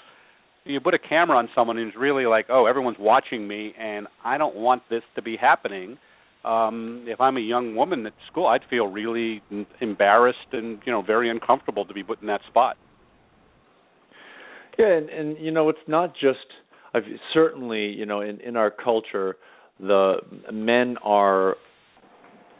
you 0.64 0.78
put 0.80 0.94
a 0.94 0.98
camera 0.98 1.38
on 1.38 1.48
someone 1.54 1.76
who's 1.76 1.94
really 1.98 2.26
like, 2.26 2.46
Oh, 2.48 2.66
everyone's 2.66 2.98
watching 3.00 3.48
me 3.48 3.74
and 3.78 4.06
I 4.24 4.38
don't 4.38 4.54
want 4.54 4.82
this 4.90 5.02
to 5.16 5.22
be 5.22 5.36
happening. 5.36 5.98
Um, 6.44 7.04
if 7.06 7.20
I'm 7.20 7.36
a 7.36 7.40
young 7.40 7.76
woman 7.76 8.04
at 8.06 8.14
school, 8.30 8.48
I'd 8.48 8.62
feel 8.68 8.86
really 8.86 9.42
embarrassed 9.80 10.38
and 10.52 10.80
you 10.84 10.92
know 10.92 11.02
very 11.02 11.30
uncomfortable 11.30 11.84
to 11.84 11.94
be 11.94 12.02
put 12.02 12.20
in 12.20 12.26
that 12.26 12.40
spot. 12.48 12.76
Yeah, 14.78 14.96
and, 14.96 15.08
and 15.08 15.38
you 15.38 15.52
know 15.52 15.68
it's 15.68 15.78
not 15.86 16.14
just 16.14 16.38
I've, 16.94 17.04
certainly 17.32 17.86
you 17.86 18.06
know 18.06 18.22
in 18.22 18.40
in 18.40 18.56
our 18.56 18.70
culture 18.70 19.36
the 19.78 20.16
men 20.52 20.96
are 21.02 21.56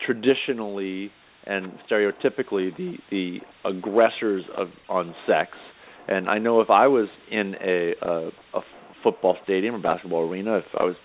traditionally 0.05 1.11
and 1.45 1.73
stereotypically 1.91 2.77
the 2.77 2.95
the 3.11 3.39
aggressors 3.65 4.45
of 4.57 4.69
on 4.89 5.15
sex. 5.27 5.51
And 6.09 6.29
I 6.29 6.39
know 6.39 6.61
if 6.61 6.71
I 6.71 6.87
was 6.87 7.09
in 7.31 7.55
a 7.61 7.95
a, 8.01 8.29
a 8.59 8.61
football 9.03 9.37
stadium 9.43 9.75
or 9.75 9.81
basketball 9.81 10.29
arena, 10.29 10.59
if 10.59 10.65
I 10.79 10.85
was 10.85 10.97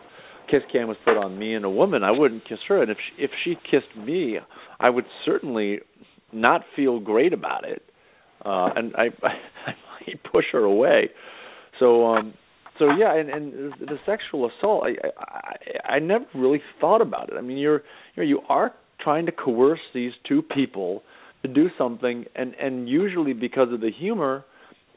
kiss 0.50 0.62
cam 0.72 0.88
was 0.88 0.98
put 1.04 1.18
on 1.18 1.38
me 1.38 1.54
and 1.56 1.66
a 1.66 1.70
woman, 1.70 2.04
I 2.04 2.12
wouldn't 2.12 2.48
kiss 2.48 2.60
her. 2.68 2.82
And 2.82 2.92
if 2.92 2.98
she, 2.98 3.24
if 3.24 3.32
she 3.44 3.56
kissed 3.70 3.96
me, 3.98 4.38
I 4.80 4.90
would 4.90 5.06
certainly 5.26 5.80
not 6.32 6.62
feel 6.76 7.00
great 7.00 7.34
about 7.34 7.68
it, 7.68 7.84
uh, 8.46 8.70
and 8.76 8.96
I 8.96 9.06
I 9.24 9.74
might 10.06 10.24
push 10.32 10.46
her 10.52 10.64
away. 10.64 11.10
So 11.80 12.06
um, 12.06 12.34
so 12.80 12.90
yeah, 12.98 13.16
and 13.16 13.30
and 13.30 13.74
the 13.80 13.98
sexual 14.06 14.50
assault, 14.50 14.84
I 14.86 15.08
I 15.18 15.96
I 15.96 16.00
never 16.00 16.26
really 16.36 16.62
thought 16.80 17.02
about 17.02 17.30
it. 17.30 17.36
I 17.38 17.42
mean, 17.42 17.58
you're 17.58 17.84
you 18.16 18.18
know 18.18 18.24
you 18.24 18.42
are 18.50 18.74
trying 19.00 19.26
to 19.26 19.32
coerce 19.32 19.80
these 19.94 20.12
two 20.28 20.42
people 20.42 21.04
to 21.44 21.48
do 21.48 21.70
something, 21.78 22.26
and 22.36 22.54
and 22.56 22.90
usually 22.90 23.34
because 23.34 23.72
of 23.72 23.82
the 23.82 23.92
humor, 23.92 24.46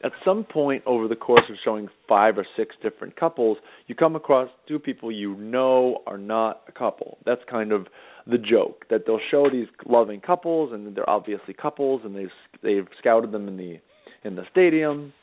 at 0.03 0.11
some 0.25 0.43
point 0.43 0.83
over 0.85 1.07
the 1.07 1.15
course 1.15 1.43
of 1.49 1.55
showing 1.63 1.87
five 2.07 2.37
or 2.37 2.45
six 2.57 2.75
different 2.81 3.15
couples, 3.15 3.57
you 3.87 3.95
come 3.95 4.15
across 4.15 4.49
two 4.67 4.79
people 4.79 5.11
you 5.11 5.35
know 5.35 5.99
are 6.07 6.17
not 6.17 6.61
a 6.67 6.71
couple. 6.71 7.17
That's 7.25 7.41
kind 7.49 7.71
of 7.71 7.87
the 8.27 8.37
joke 8.37 8.85
that 8.89 9.03
they'll 9.05 9.19
show 9.29 9.49
these 9.51 9.67
loving 9.85 10.21
couples 10.21 10.71
and 10.73 10.95
they're 10.95 11.09
obviously 11.09 11.53
couples 11.53 12.01
and 12.03 12.15
they've 12.15 12.29
they've 12.61 12.87
scouted 12.99 13.31
them 13.31 13.47
in 13.47 13.57
the 13.57 13.79
in 14.23 14.35
the 14.35 14.43
stadium. 14.51 15.13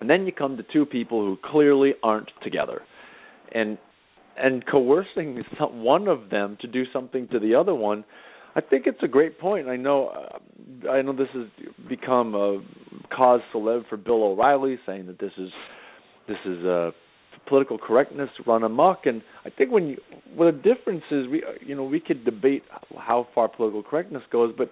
And 0.00 0.08
then 0.08 0.26
you 0.26 0.32
come 0.32 0.56
to 0.56 0.62
two 0.72 0.86
people 0.86 1.24
who 1.24 1.36
clearly 1.50 1.94
aren't 2.02 2.30
together. 2.42 2.82
And 3.52 3.78
and 4.36 4.64
coercing 4.66 5.42
some, 5.58 5.82
one 5.82 6.06
of 6.06 6.30
them 6.30 6.56
to 6.60 6.68
do 6.68 6.84
something 6.92 7.28
to 7.28 7.38
the 7.38 7.54
other 7.54 7.74
one 7.74 8.04
I 8.58 8.60
think 8.60 8.88
it's 8.88 9.02
a 9.04 9.08
great 9.08 9.38
point. 9.38 9.68
I 9.68 9.76
know, 9.76 10.08
uh, 10.08 10.88
I 10.90 11.00
know 11.02 11.12
this 11.12 11.28
has 11.32 11.46
become 11.88 12.34
a 12.34 12.60
cause 13.14 13.40
celeb 13.54 13.88
for 13.88 13.96
Bill 13.96 14.22
O'Reilly, 14.24 14.78
saying 14.86 15.06
that 15.06 15.18
this 15.18 15.32
is 15.38 15.50
this 16.26 16.38
is 16.44 16.64
a 16.64 16.92
political 17.48 17.78
correctness 17.78 18.28
run 18.46 18.62
amok. 18.62 19.06
And 19.06 19.22
I 19.44 19.50
think 19.50 19.70
when 19.70 19.88
you, 19.88 19.98
well, 20.36 20.52
the 20.52 20.58
difference 20.58 21.04
is 21.10 21.26
we, 21.26 21.42
you 21.64 21.74
know, 21.74 21.84
we 21.84 22.00
could 22.00 22.24
debate 22.24 22.62
how 22.96 23.26
far 23.34 23.48
political 23.48 23.82
correctness 23.82 24.22
goes, 24.30 24.54
but 24.56 24.70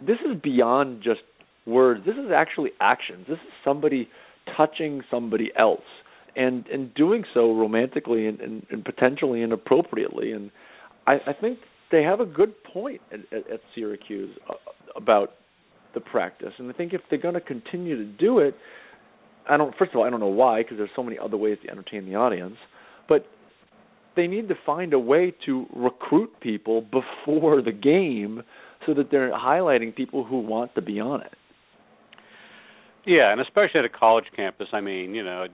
this 0.00 0.18
is 0.20 0.40
beyond 0.42 1.02
just 1.02 1.20
words. 1.66 2.04
This 2.04 2.16
is 2.16 2.30
actually 2.34 2.70
actions. 2.80 3.26
This 3.28 3.38
is 3.38 3.52
somebody 3.64 4.08
touching 4.56 5.02
somebody 5.10 5.50
else 5.58 5.80
and 6.36 6.66
and 6.66 6.92
doing 6.94 7.24
so 7.32 7.54
romantically 7.54 8.26
and, 8.26 8.40
and, 8.40 8.66
and 8.70 8.84
potentially 8.84 9.42
inappropriately. 9.42 10.32
And 10.32 10.50
I, 11.06 11.14
I 11.26 11.32
think 11.40 11.58
they 11.90 12.02
have 12.02 12.20
a 12.20 12.26
good 12.26 12.52
point 12.64 13.00
at, 13.12 13.20
at, 13.32 13.50
at 13.50 13.60
Syracuse 13.74 14.36
uh, 14.50 14.54
about 14.96 15.34
the 15.94 16.00
practice, 16.00 16.52
and 16.58 16.70
I 16.70 16.74
think 16.74 16.92
if 16.92 17.00
they're 17.08 17.18
going 17.18 17.34
to 17.34 17.40
continue 17.40 17.96
to 17.96 18.04
do 18.04 18.38
it, 18.38 18.54
I 19.48 19.56
don't. 19.56 19.74
First 19.76 19.92
of 19.92 19.98
all, 19.98 20.04
I 20.04 20.10
don't 20.10 20.20
know 20.20 20.26
why, 20.26 20.62
because 20.62 20.78
there's 20.78 20.90
so 20.96 21.02
many 21.02 21.18
other 21.18 21.36
ways 21.36 21.58
to 21.64 21.70
entertain 21.70 22.06
the 22.06 22.14
audience, 22.14 22.56
but 23.08 23.26
they 24.16 24.26
need 24.26 24.48
to 24.48 24.54
find 24.64 24.92
a 24.92 24.98
way 24.98 25.34
to 25.46 25.66
recruit 25.74 26.30
people 26.40 26.82
before 26.82 27.60
the 27.62 27.72
game 27.72 28.42
so 28.86 28.94
that 28.94 29.10
they're 29.10 29.32
highlighting 29.32 29.94
people 29.94 30.24
who 30.24 30.40
want 30.40 30.74
to 30.74 30.82
be 30.82 31.00
on 31.00 31.22
it. 31.22 31.32
Yeah, 33.06 33.32
and 33.32 33.40
especially 33.40 33.80
at 33.80 33.84
a 33.84 33.88
college 33.88 34.24
campus. 34.34 34.68
I 34.72 34.80
mean, 34.80 35.14
you 35.14 35.22
know, 35.22 35.46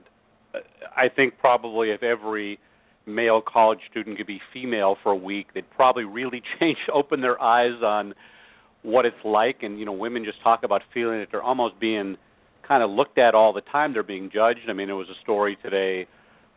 I 0.95 1.09
think 1.13 1.33
probably 1.39 1.91
if 1.91 2.03
every 2.03 2.59
male 3.05 3.41
college 3.41 3.79
student 3.89 4.17
could 4.17 4.27
be 4.27 4.39
female 4.53 4.95
for 5.03 5.11
a 5.11 5.15
week, 5.15 5.47
they'd 5.53 5.69
probably 5.71 6.03
really 6.03 6.41
change, 6.59 6.77
open 6.93 7.21
their 7.21 7.41
eyes 7.41 7.81
on 7.83 8.13
what 8.83 9.05
it's 9.05 9.23
like. 9.23 9.63
And 9.63 9.79
you 9.79 9.85
know, 9.85 9.91
women 9.91 10.23
just 10.25 10.41
talk 10.43 10.63
about 10.63 10.81
feeling 10.93 11.19
that 11.19 11.27
they're 11.31 11.43
almost 11.43 11.79
being 11.79 12.17
kind 12.67 12.83
of 12.83 12.89
looked 12.89 13.17
at 13.17 13.35
all 13.35 13.53
the 13.53 13.61
time. 13.61 13.93
They're 13.93 14.03
being 14.03 14.29
judged. 14.33 14.69
I 14.69 14.73
mean, 14.73 14.87
there 14.87 14.95
was 14.95 15.09
a 15.09 15.21
story 15.23 15.57
today 15.61 16.07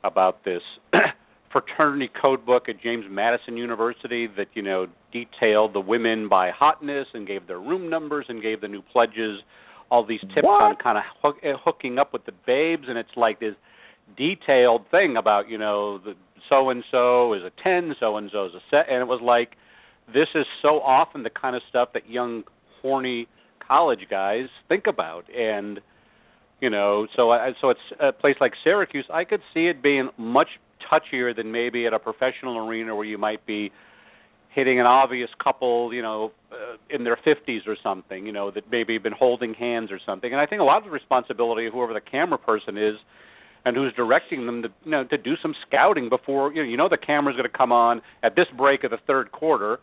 about 0.02 0.44
this 0.44 0.62
fraternity 1.52 2.10
code 2.20 2.44
book 2.44 2.68
at 2.68 2.82
James 2.82 3.04
Madison 3.10 3.56
University 3.56 4.28
that 4.36 4.48
you 4.54 4.62
know 4.62 4.86
detailed 5.12 5.74
the 5.74 5.80
women 5.80 6.28
by 6.28 6.50
hotness 6.50 7.06
and 7.14 7.26
gave 7.26 7.46
their 7.46 7.60
room 7.60 7.88
numbers 7.88 8.26
and 8.28 8.42
gave 8.42 8.60
the 8.60 8.68
new 8.68 8.82
pledges 8.92 9.40
all 9.90 10.04
these 10.04 10.20
tips 10.20 10.42
what? 10.42 10.62
on 10.62 10.76
kind 10.76 10.98
of 10.98 11.04
hook, 11.22 11.36
eh, 11.42 11.52
hooking 11.64 11.98
up 11.98 12.12
with 12.12 12.24
the 12.26 12.32
babes 12.46 12.84
and 12.88 12.98
it's 12.98 13.16
like 13.16 13.38
this 13.38 13.54
detailed 14.16 14.82
thing 14.90 15.16
about 15.16 15.48
you 15.48 15.58
know 15.58 15.98
the 15.98 16.14
so 16.48 16.70
and 16.70 16.84
so 16.90 17.32
is 17.34 17.42
a 17.42 17.50
10, 17.62 17.94
so 17.98 18.16
and 18.16 18.30
so 18.32 18.46
is 18.46 18.52
a 18.54 18.60
set, 18.70 18.86
and 18.90 19.00
it 19.00 19.06
was 19.06 19.20
like 19.22 19.56
this 20.08 20.28
is 20.34 20.44
so 20.62 20.80
often 20.80 21.22
the 21.22 21.30
kind 21.30 21.56
of 21.56 21.62
stuff 21.68 21.90
that 21.94 22.08
young 22.08 22.44
horny 22.82 23.26
college 23.66 24.06
guys 24.10 24.46
think 24.68 24.86
about 24.86 25.24
and 25.34 25.80
you 26.60 26.68
know 26.68 27.06
so 27.16 27.30
I, 27.30 27.52
so 27.60 27.70
it's 27.70 27.80
a 28.00 28.12
place 28.12 28.36
like 28.40 28.52
Syracuse 28.62 29.06
I 29.12 29.24
could 29.24 29.40
see 29.52 29.66
it 29.66 29.82
being 29.82 30.10
much 30.18 30.48
touchier 30.90 31.34
than 31.34 31.50
maybe 31.50 31.86
at 31.86 31.94
a 31.94 31.98
professional 31.98 32.68
arena 32.68 32.94
where 32.94 33.06
you 33.06 33.16
might 33.16 33.46
be 33.46 33.72
hitting 34.54 34.78
an 34.78 34.86
obvious 34.86 35.30
couple 35.42 35.94
you 35.94 36.02
know 36.02 36.32
uh, 36.52 36.76
in 36.90 37.04
their 37.04 37.16
50s 37.16 37.66
or 37.66 37.76
something 37.82 38.26
you 38.26 38.32
know 38.32 38.50
that 38.50 38.64
maybe 38.70 38.98
been 38.98 39.12
holding 39.12 39.54
hands 39.54 39.90
or 39.90 39.98
something 40.04 40.30
and 40.30 40.40
I 40.40 40.46
think 40.46 40.60
a 40.60 40.64
lot 40.64 40.78
of 40.78 40.84
the 40.84 40.90
responsibility 40.90 41.66
of 41.66 41.72
whoever 41.72 41.94
the 41.94 42.02
camera 42.02 42.38
person 42.38 42.76
is 42.76 42.96
and 43.64 43.76
who's 43.76 43.92
directing 43.94 44.46
them 44.46 44.62
to 44.62 44.68
you 44.84 44.90
know 44.90 45.04
to 45.04 45.16
do 45.16 45.34
some 45.40 45.54
scouting 45.66 46.08
before 46.08 46.52
you 46.52 46.62
know 46.62 46.68
you 46.68 46.76
know 46.76 46.88
the 46.88 46.98
camera's 46.98 47.36
going 47.36 47.50
to 47.50 47.56
come 47.56 47.72
on 47.72 48.02
at 48.22 48.36
this 48.36 48.46
break 48.56 48.84
of 48.84 48.90
the 48.90 48.98
third 49.06 49.32
quarter. 49.32 49.78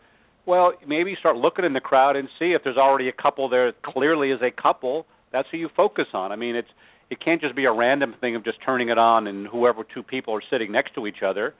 Well, 0.46 0.72
maybe 0.86 1.16
start 1.20 1.36
looking 1.36 1.64
in 1.64 1.72
the 1.72 1.80
crowd 1.80 2.16
and 2.16 2.28
see 2.38 2.52
if 2.52 2.62
there's 2.64 2.76
already 2.76 3.08
a 3.08 3.12
couple 3.12 3.48
there. 3.48 3.72
Clearly, 3.84 4.30
is 4.30 4.40
a 4.42 4.50
couple. 4.50 5.06
That's 5.32 5.48
who 5.50 5.58
you 5.58 5.68
focus 5.76 6.06
on. 6.12 6.32
I 6.32 6.36
mean, 6.36 6.56
it's 6.56 6.68
it 7.10 7.22
can't 7.22 7.40
just 7.40 7.54
be 7.54 7.66
a 7.66 7.72
random 7.72 8.14
thing 8.20 8.36
of 8.36 8.44
just 8.44 8.58
turning 8.64 8.88
it 8.88 8.98
on 8.98 9.26
and 9.26 9.46
whoever 9.46 9.84
two 9.84 10.02
people 10.02 10.34
are 10.34 10.42
sitting 10.50 10.72
next 10.72 10.94
to 10.94 11.06
each 11.06 11.22
other. 11.24 11.54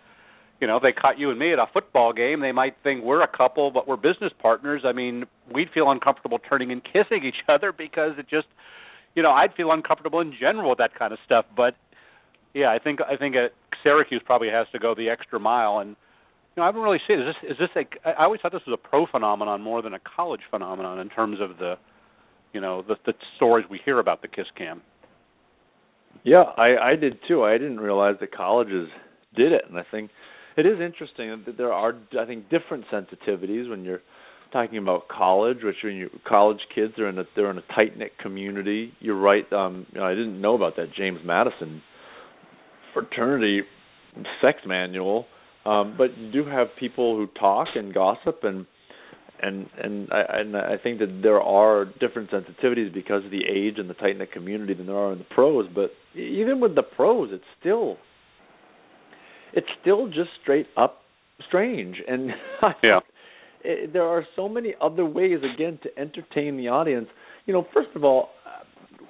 You 0.60 0.66
know, 0.66 0.76
if 0.76 0.82
they 0.82 0.92
caught 0.92 1.18
you 1.18 1.30
and 1.30 1.38
me 1.38 1.52
at 1.52 1.58
a 1.58 1.66
football 1.72 2.12
game, 2.12 2.40
they 2.40 2.52
might 2.52 2.76
think 2.82 3.04
we're 3.04 3.22
a 3.22 3.28
couple, 3.28 3.70
but 3.70 3.86
we're 3.86 3.96
business 3.96 4.32
partners. 4.40 4.82
I 4.84 4.92
mean, 4.92 5.24
we'd 5.52 5.68
feel 5.74 5.90
uncomfortable 5.90 6.38
turning 6.38 6.72
and 6.72 6.82
kissing 6.82 7.24
each 7.24 7.42
other 7.48 7.72
because 7.72 8.12
it 8.16 8.28
just, 8.30 8.46
you 9.14 9.22
know, 9.22 9.30
I'd 9.30 9.52
feel 9.54 9.72
uncomfortable 9.72 10.20
in 10.20 10.32
general 10.38 10.70
with 10.70 10.78
that 10.78 10.94
kind 10.98 11.12
of 11.12 11.18
stuff. 11.26 11.44
But 11.54 11.74
yeah, 12.54 12.70
I 12.70 12.78
think 12.78 13.00
I 13.00 13.16
think 13.16 13.36
at 13.36 13.52
Syracuse 13.82 14.22
probably 14.24 14.48
has 14.48 14.66
to 14.72 14.78
go 14.78 14.94
the 14.94 15.10
extra 15.10 15.38
mile, 15.38 15.80
and 15.80 15.96
you 16.54 16.60
know 16.60 16.64
I 16.64 16.66
haven't 16.66 16.82
really 16.82 17.00
seen 17.06 17.20
is 17.20 17.26
this 17.26 17.50
is 17.52 17.56
this 17.58 17.68
a 17.76 18.08
I 18.08 18.24
always 18.24 18.40
thought 18.40 18.52
this 18.52 18.62
was 18.66 18.78
a 18.82 18.88
pro 18.88 19.06
phenomenon 19.06 19.62
more 19.62 19.82
than 19.82 19.94
a 19.94 20.00
college 20.16 20.40
phenomenon 20.50 20.98
in 20.98 21.08
terms 21.08 21.38
of 21.40 21.58
the 21.58 21.74
you 22.52 22.60
know 22.60 22.82
the 22.82 22.96
the 23.06 23.14
stories 23.36 23.66
we 23.70 23.80
hear 23.84 23.98
about 23.98 24.22
the 24.22 24.28
kiss 24.28 24.46
cam. 24.56 24.82
Yeah, 26.24 26.42
I 26.56 26.92
I 26.92 26.96
did 26.96 27.18
too. 27.26 27.42
I 27.44 27.52
didn't 27.58 27.80
realize 27.80 28.16
that 28.20 28.34
colleges 28.34 28.88
did 29.34 29.52
it, 29.52 29.64
and 29.68 29.78
I 29.78 29.84
think 29.90 30.10
it 30.56 30.66
is 30.66 30.80
interesting 30.80 31.42
that 31.46 31.56
there 31.56 31.72
are 31.72 31.94
I 32.18 32.26
think 32.26 32.50
different 32.50 32.84
sensitivities 32.92 33.68
when 33.68 33.84
you're 33.84 34.02
talking 34.52 34.78
about 34.78 35.08
college, 35.08 35.58
which 35.62 35.76
when 35.82 35.94
you 35.94 36.10
college 36.28 36.60
kids 36.74 36.92
are 36.98 37.08
in 37.08 37.18
a 37.18 37.24
they're 37.34 37.50
in 37.50 37.58
a 37.58 37.74
tight 37.74 37.96
knit 37.96 38.18
community. 38.18 38.92
You're 39.00 39.18
right. 39.18 39.50
Um, 39.52 39.86
you 39.92 40.00
know, 40.00 40.06
I 40.06 40.14
didn't 40.14 40.40
know 40.40 40.54
about 40.54 40.76
that 40.76 40.94
James 40.96 41.20
Madison 41.24 41.82
fraternity 42.92 43.62
sex 44.42 44.58
manual, 44.66 45.26
um, 45.64 45.94
but 45.96 46.16
you 46.18 46.32
do 46.32 46.44
have 46.44 46.68
people 46.78 47.16
who 47.16 47.26
talk 47.38 47.68
and 47.74 47.94
gossip 47.94 48.40
and 48.42 48.66
and 49.40 49.66
and 49.82 50.08
I 50.12 50.22
and 50.40 50.56
I 50.56 50.76
think 50.82 51.00
that 51.00 51.20
there 51.22 51.40
are 51.40 51.84
different 52.00 52.30
sensitivities 52.30 52.92
because 52.94 53.24
of 53.24 53.30
the 53.30 53.42
age 53.44 53.74
and 53.78 53.90
the 53.90 53.94
tight 53.94 54.16
knit 54.16 54.32
community 54.32 54.74
than 54.74 54.86
there 54.86 54.96
are 54.96 55.12
in 55.12 55.18
the 55.18 55.24
pros. 55.24 55.66
But 55.74 55.90
even 56.18 56.60
with 56.60 56.74
the 56.74 56.82
pros, 56.82 57.30
it's 57.32 57.44
still 57.60 57.96
it's 59.52 59.66
still 59.80 60.06
just 60.06 60.30
straight 60.42 60.66
up 60.76 61.02
strange. 61.46 61.96
And 62.08 62.30
yeah, 62.82 63.00
it, 63.64 63.92
there 63.92 64.04
are 64.04 64.24
so 64.36 64.48
many 64.48 64.74
other 64.80 65.04
ways 65.04 65.38
again 65.54 65.78
to 65.82 65.98
entertain 65.98 66.56
the 66.56 66.68
audience. 66.68 67.08
You 67.46 67.52
know, 67.54 67.66
first 67.74 67.90
of 67.96 68.04
all, 68.04 68.30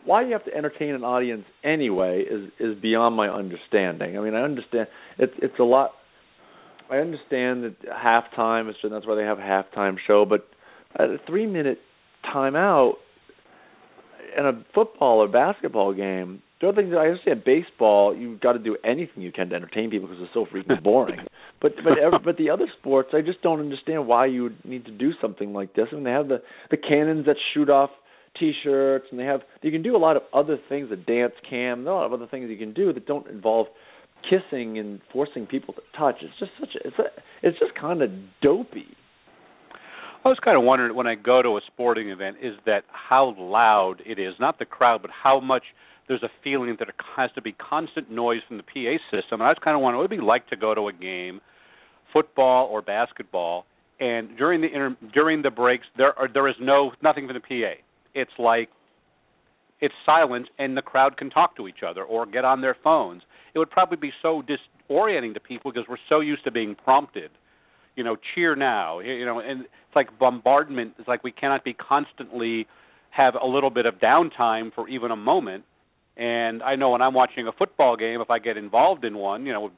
why 0.04 0.24
you 0.24 0.32
have 0.32 0.44
to 0.46 0.54
entertain 0.54 0.94
an 0.94 1.04
audience 1.04 1.44
anyway 1.64 2.24
is 2.28 2.50
is 2.58 2.80
beyond 2.80 3.16
my 3.16 3.28
understanding. 3.28 4.18
I 4.18 4.22
mean, 4.22 4.34
I 4.34 4.42
understand 4.42 4.88
it's 5.18 5.34
it's 5.38 5.58
a 5.58 5.64
lot. 5.64 5.92
I 6.92 6.98
understand 6.98 7.64
that 7.64 7.76
halftime 7.88 8.68
is 8.68 8.76
that's 8.82 9.06
why 9.06 9.14
they 9.14 9.22
have 9.22 9.38
a 9.38 9.42
halftime 9.42 9.96
show, 10.06 10.26
but 10.26 10.46
at 10.94 11.08
a 11.08 11.16
three 11.26 11.46
minute 11.46 11.78
timeout 12.34 12.94
in 14.36 14.44
a 14.44 14.52
football 14.74 15.22
or 15.22 15.28
basketball 15.28 15.94
game, 15.94 16.42
the 16.60 16.68
other 16.68 16.82
thing 16.82 16.90
that 16.90 16.98
I 16.98 17.06
understand 17.06 17.44
baseball, 17.44 18.14
you've 18.14 18.40
got 18.40 18.52
to 18.52 18.58
do 18.58 18.76
anything 18.84 19.22
you 19.22 19.32
can 19.32 19.48
to 19.48 19.56
entertain 19.56 19.88
people 19.88 20.06
because 20.06 20.22
it's 20.22 20.34
so 20.34 20.44
freaking 20.44 20.82
boring. 20.84 21.20
but 21.62 21.72
but 21.82 21.98
every, 21.98 22.18
but 22.22 22.36
the 22.36 22.50
other 22.50 22.66
sports, 22.78 23.08
I 23.14 23.22
just 23.22 23.40
don't 23.40 23.60
understand 23.60 24.06
why 24.06 24.26
you 24.26 24.42
would 24.42 24.62
need 24.62 24.84
to 24.84 24.92
do 24.92 25.12
something 25.18 25.54
like 25.54 25.74
this. 25.74 25.86
I 25.92 25.94
mean, 25.94 26.04
they 26.04 26.10
have 26.10 26.28
the 26.28 26.42
the 26.70 26.76
cannons 26.76 27.24
that 27.24 27.36
shoot 27.54 27.70
off 27.70 27.88
T-shirts, 28.38 29.06
and 29.10 29.18
they 29.18 29.24
have 29.24 29.40
you 29.62 29.70
can 29.70 29.82
do 29.82 29.96
a 29.96 29.98
lot 29.98 30.16
of 30.16 30.24
other 30.34 30.58
things, 30.68 30.90
a 30.92 30.96
dance 30.96 31.32
cam, 31.48 31.86
a 31.86 31.90
lot 31.90 32.04
of 32.04 32.12
other 32.12 32.26
things 32.26 32.50
you 32.50 32.58
can 32.58 32.74
do 32.74 32.92
that 32.92 33.06
don't 33.06 33.26
involve 33.28 33.68
kissing 34.28 34.78
and 34.78 35.00
forcing 35.12 35.46
people 35.46 35.74
to 35.74 35.82
touch. 35.96 36.16
It's 36.22 36.38
just 36.38 36.52
such 36.58 36.74
a 36.76 36.88
it's 36.88 36.98
a 36.98 37.04
it's 37.42 37.58
just 37.58 37.74
kind 37.74 38.02
of 38.02 38.10
dopey. 38.40 38.86
I 40.24 40.28
was 40.28 40.38
kind 40.44 40.56
of 40.56 40.62
wondering 40.62 40.94
when 40.94 41.08
I 41.08 41.16
go 41.16 41.42
to 41.42 41.56
a 41.56 41.60
sporting 41.66 42.10
event 42.10 42.36
is 42.40 42.54
that 42.64 42.84
how 42.88 43.34
loud 43.36 43.96
it 44.06 44.20
is, 44.20 44.34
not 44.38 44.58
the 44.58 44.64
crowd, 44.64 45.02
but 45.02 45.10
how 45.10 45.40
much 45.40 45.64
there's 46.06 46.22
a 46.22 46.30
feeling 46.44 46.76
that 46.78 46.84
there 46.86 46.94
has 47.16 47.30
to 47.34 47.42
be 47.42 47.52
constant 47.52 48.10
noise 48.10 48.40
from 48.46 48.56
the 48.56 48.62
PA 48.62 48.98
system. 49.10 49.40
And 49.40 49.44
I 49.44 49.48
was 49.48 49.58
kind 49.62 49.74
of 49.74 49.82
wondering 49.82 49.98
what 49.98 50.10
would 50.10 50.16
be 50.16 50.24
like 50.24 50.48
to 50.50 50.56
go 50.56 50.74
to 50.74 50.88
a 50.88 50.92
game, 50.92 51.40
football 52.12 52.68
or 52.68 52.82
basketball, 52.82 53.66
and 53.98 54.36
during 54.36 54.60
the 54.60 54.68
inter- 54.68 54.96
during 55.12 55.42
the 55.42 55.50
breaks 55.50 55.86
there 55.96 56.16
are 56.18 56.28
there 56.32 56.48
is 56.48 56.54
no 56.60 56.92
nothing 57.02 57.26
from 57.26 57.34
the 57.34 57.40
PA 57.40 57.80
it's 58.14 58.32
like 58.38 58.68
it's 59.82 59.94
silent 60.06 60.48
and 60.58 60.76
the 60.76 60.80
crowd 60.80 61.18
can 61.18 61.28
talk 61.28 61.56
to 61.56 61.68
each 61.68 61.82
other 61.86 62.04
or 62.04 62.24
get 62.24 62.44
on 62.44 62.62
their 62.62 62.76
phones. 62.82 63.22
It 63.54 63.58
would 63.58 63.70
probably 63.70 63.98
be 63.98 64.12
so 64.22 64.42
disorienting 64.42 65.34
to 65.34 65.40
people 65.40 65.72
because 65.72 65.86
we're 65.88 65.96
so 66.08 66.20
used 66.20 66.44
to 66.44 66.52
being 66.52 66.74
prompted. 66.74 67.30
You 67.96 68.04
know, 68.04 68.16
cheer 68.34 68.54
now. 68.54 69.00
You 69.00 69.26
know, 69.26 69.40
and 69.40 69.62
it's 69.62 69.96
like 69.96 70.16
bombardment. 70.18 70.94
It's 70.98 71.08
like 71.08 71.24
we 71.24 71.32
cannot 71.32 71.64
be 71.64 71.74
constantly 71.74 72.66
have 73.10 73.34
a 73.34 73.46
little 73.46 73.68
bit 73.68 73.84
of 73.84 73.96
downtime 73.96 74.72
for 74.72 74.88
even 74.88 75.10
a 75.10 75.16
moment. 75.16 75.64
And 76.16 76.62
I 76.62 76.76
know 76.76 76.90
when 76.90 77.02
I'm 77.02 77.12
watching 77.12 77.48
a 77.48 77.52
football 77.52 77.96
game, 77.96 78.20
if 78.20 78.30
I 78.30 78.38
get 78.38 78.56
involved 78.56 79.04
in 79.04 79.18
one, 79.18 79.44
you 79.44 79.52
know, 79.52 79.70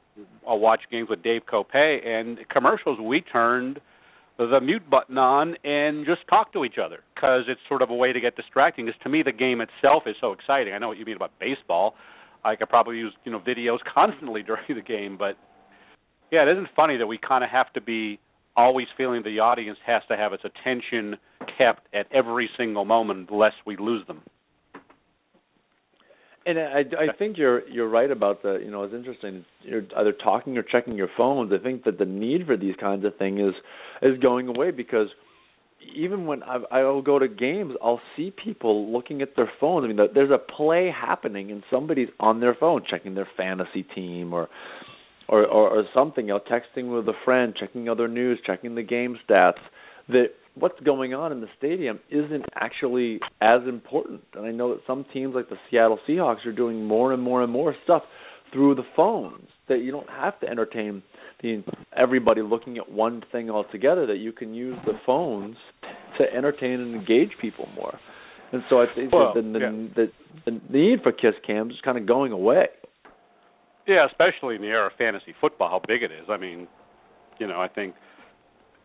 I'll 0.47 0.59
watch 0.59 0.81
games 0.91 1.09
with 1.09 1.23
Dave 1.23 1.41
Kopay 1.51 2.05
and 2.05 2.37
commercials. 2.49 2.99
We 2.99 3.21
turned 3.21 3.79
the 4.37 4.59
mute 4.61 4.89
button 4.89 5.17
on 5.17 5.55
and 5.63 6.05
just 6.05 6.27
talk 6.29 6.51
to 6.53 6.65
each 6.65 6.75
other 6.83 6.99
because 7.13 7.43
it's 7.47 7.61
sort 7.69 7.81
of 7.81 7.89
a 7.89 7.95
way 7.95 8.11
to 8.11 8.19
get 8.19 8.35
distracting. 8.35 8.85
Because 8.85 8.99
to 9.03 9.09
me, 9.09 9.23
the 9.23 9.31
game 9.31 9.61
itself 9.61 10.03
is 10.05 10.15
so 10.19 10.33
exciting. 10.33 10.73
I 10.73 10.77
know 10.77 10.89
what 10.89 10.97
you 10.97 11.05
mean 11.05 11.15
about 11.15 11.31
baseball. 11.39 11.95
I 12.43 12.55
could 12.55 12.69
probably 12.69 12.97
use 12.97 13.13
you 13.23 13.31
know 13.31 13.39
videos 13.39 13.79
constantly 13.93 14.43
during 14.43 14.63
the 14.67 14.81
game, 14.81 15.17
but 15.17 15.37
yeah, 16.31 16.43
it 16.43 16.51
isn't 16.51 16.67
funny 16.75 16.97
that 16.97 17.07
we 17.07 17.17
kind 17.17 17.43
of 17.43 17.49
have 17.49 17.71
to 17.73 17.81
be 17.81 18.19
always 18.57 18.87
feeling 18.97 19.21
the 19.23 19.39
audience 19.39 19.77
has 19.85 20.01
to 20.07 20.15
have 20.15 20.33
its 20.33 20.43
attention 20.43 21.17
kept 21.57 21.87
at 21.93 22.07
every 22.13 22.49
single 22.57 22.85
moment, 22.85 23.31
lest 23.31 23.55
we 23.65 23.75
lose 23.77 24.05
them. 24.07 24.21
And 26.47 26.59
I, 26.59 26.81
I 26.99 27.17
think 27.17 27.37
you're 27.37 27.67
you're 27.67 27.89
right 27.89 28.11
about 28.11 28.43
the 28.43 28.59
you 28.63 28.69
know 28.69 28.83
it's 28.83 28.93
interesting. 28.93 29.45
You're 29.61 29.83
either 29.97 30.11
talking 30.11 30.57
or 30.57 30.63
checking 30.63 30.95
your 30.95 31.09
phones. 31.17 31.51
I 31.51 31.61
think 31.61 31.83
that 31.85 31.97
the 31.97 32.05
need 32.05 32.45
for 32.45 32.55
these 32.55 32.75
kinds 32.79 33.03
of 33.03 33.15
things 33.17 33.39
is 33.39 33.55
is 34.03 34.19
going 34.19 34.47
away 34.47 34.69
because 34.69 35.07
even 35.95 36.25
when 36.25 36.43
I 36.43 36.59
I 36.71 36.83
will 36.83 37.01
go 37.01 37.17
to 37.17 37.27
games, 37.27 37.73
I'll 37.83 38.01
see 38.15 38.31
people 38.31 38.91
looking 38.91 39.23
at 39.23 39.35
their 39.35 39.51
phones. 39.59 39.85
I 39.85 39.87
mean, 39.87 40.07
there's 40.13 40.29
a 40.29 40.37
play 40.37 40.91
happening 40.95 41.51
and 41.51 41.63
somebody's 41.71 42.09
on 42.19 42.39
their 42.39 42.53
phone 42.53 42.83
checking 42.87 43.15
their 43.15 43.27
fantasy 43.35 43.81
team 43.81 44.31
or 44.31 44.47
or 45.27 45.45
or, 45.47 45.79
or 45.79 45.83
something. 45.95 46.27
You 46.27 46.35
know, 46.35 46.39
texting 46.39 46.95
with 46.95 47.07
a 47.07 47.17
friend, 47.25 47.55
checking 47.59 47.89
other 47.89 48.07
news, 48.07 48.39
checking 48.45 48.75
the 48.75 48.83
game 48.83 49.17
stats. 49.27 49.59
That 50.09 50.27
what's 50.55 50.79
going 50.81 51.13
on 51.13 51.31
in 51.31 51.41
the 51.41 51.47
stadium 51.57 51.99
isn't 52.09 52.45
actually 52.55 53.19
as 53.41 53.61
important. 53.67 54.21
And 54.33 54.45
I 54.45 54.51
know 54.51 54.73
that 54.73 54.81
some 54.87 55.05
teams 55.13 55.35
like 55.35 55.49
the 55.49 55.57
Seattle 55.69 55.99
Seahawks 56.07 56.45
are 56.45 56.53
doing 56.53 56.85
more 56.85 57.13
and 57.13 57.21
more 57.21 57.43
and 57.43 57.51
more 57.51 57.75
stuff 57.83 58.03
through 58.53 58.75
the 58.75 58.83
phones 58.95 59.47
that 59.67 59.79
you 59.79 59.91
don't 59.91 60.09
have 60.09 60.39
to 60.39 60.47
entertain 60.47 61.03
the 61.41 61.63
everybody 61.95 62.41
looking 62.41 62.77
at 62.77 62.89
one 62.89 63.21
thing 63.31 63.49
altogether 63.49 64.05
that 64.07 64.17
you 64.17 64.31
can 64.31 64.53
use 64.53 64.77
the 64.85 64.93
phones 65.05 65.57
to 66.17 66.23
entertain 66.33 66.79
and 66.79 66.95
engage 66.95 67.31
people 67.41 67.67
more. 67.75 67.99
And 68.53 68.63
so 68.69 68.77
I 68.79 68.85
think 68.95 69.11
well, 69.11 69.33
that 69.33 69.41
the, 69.41 69.59
yeah. 69.59 69.71
the, 69.95 70.11
the 70.45 70.61
need 70.69 71.01
for 71.03 71.11
kiss 71.11 71.33
cams 71.45 71.73
is 71.73 71.79
kind 71.83 71.97
of 71.97 72.05
going 72.05 72.31
away. 72.31 72.67
Yeah, 73.87 74.07
especially 74.09 74.55
in 74.55 74.61
the 74.61 74.67
era 74.67 74.87
of 74.87 74.93
fantasy 74.97 75.35
football, 75.41 75.69
how 75.69 75.81
big 75.85 76.01
it 76.01 76.11
is. 76.11 76.27
I 76.29 76.37
mean, 76.37 76.67
you 77.37 77.47
know, 77.47 77.59
I 77.59 77.67
think 77.67 77.95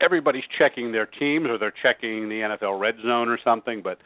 everybody's 0.01 0.45
checking 0.59 0.93
their 0.93 1.07
teams 1.07 1.47
or 1.49 1.59
they're 1.59 1.75
checking 1.83 2.29
the 2.29 2.37
NFL 2.37 2.81
red 2.81 2.97
zone 3.03 3.29
or 3.29 3.39
something, 3.43 3.83
but 3.83 3.99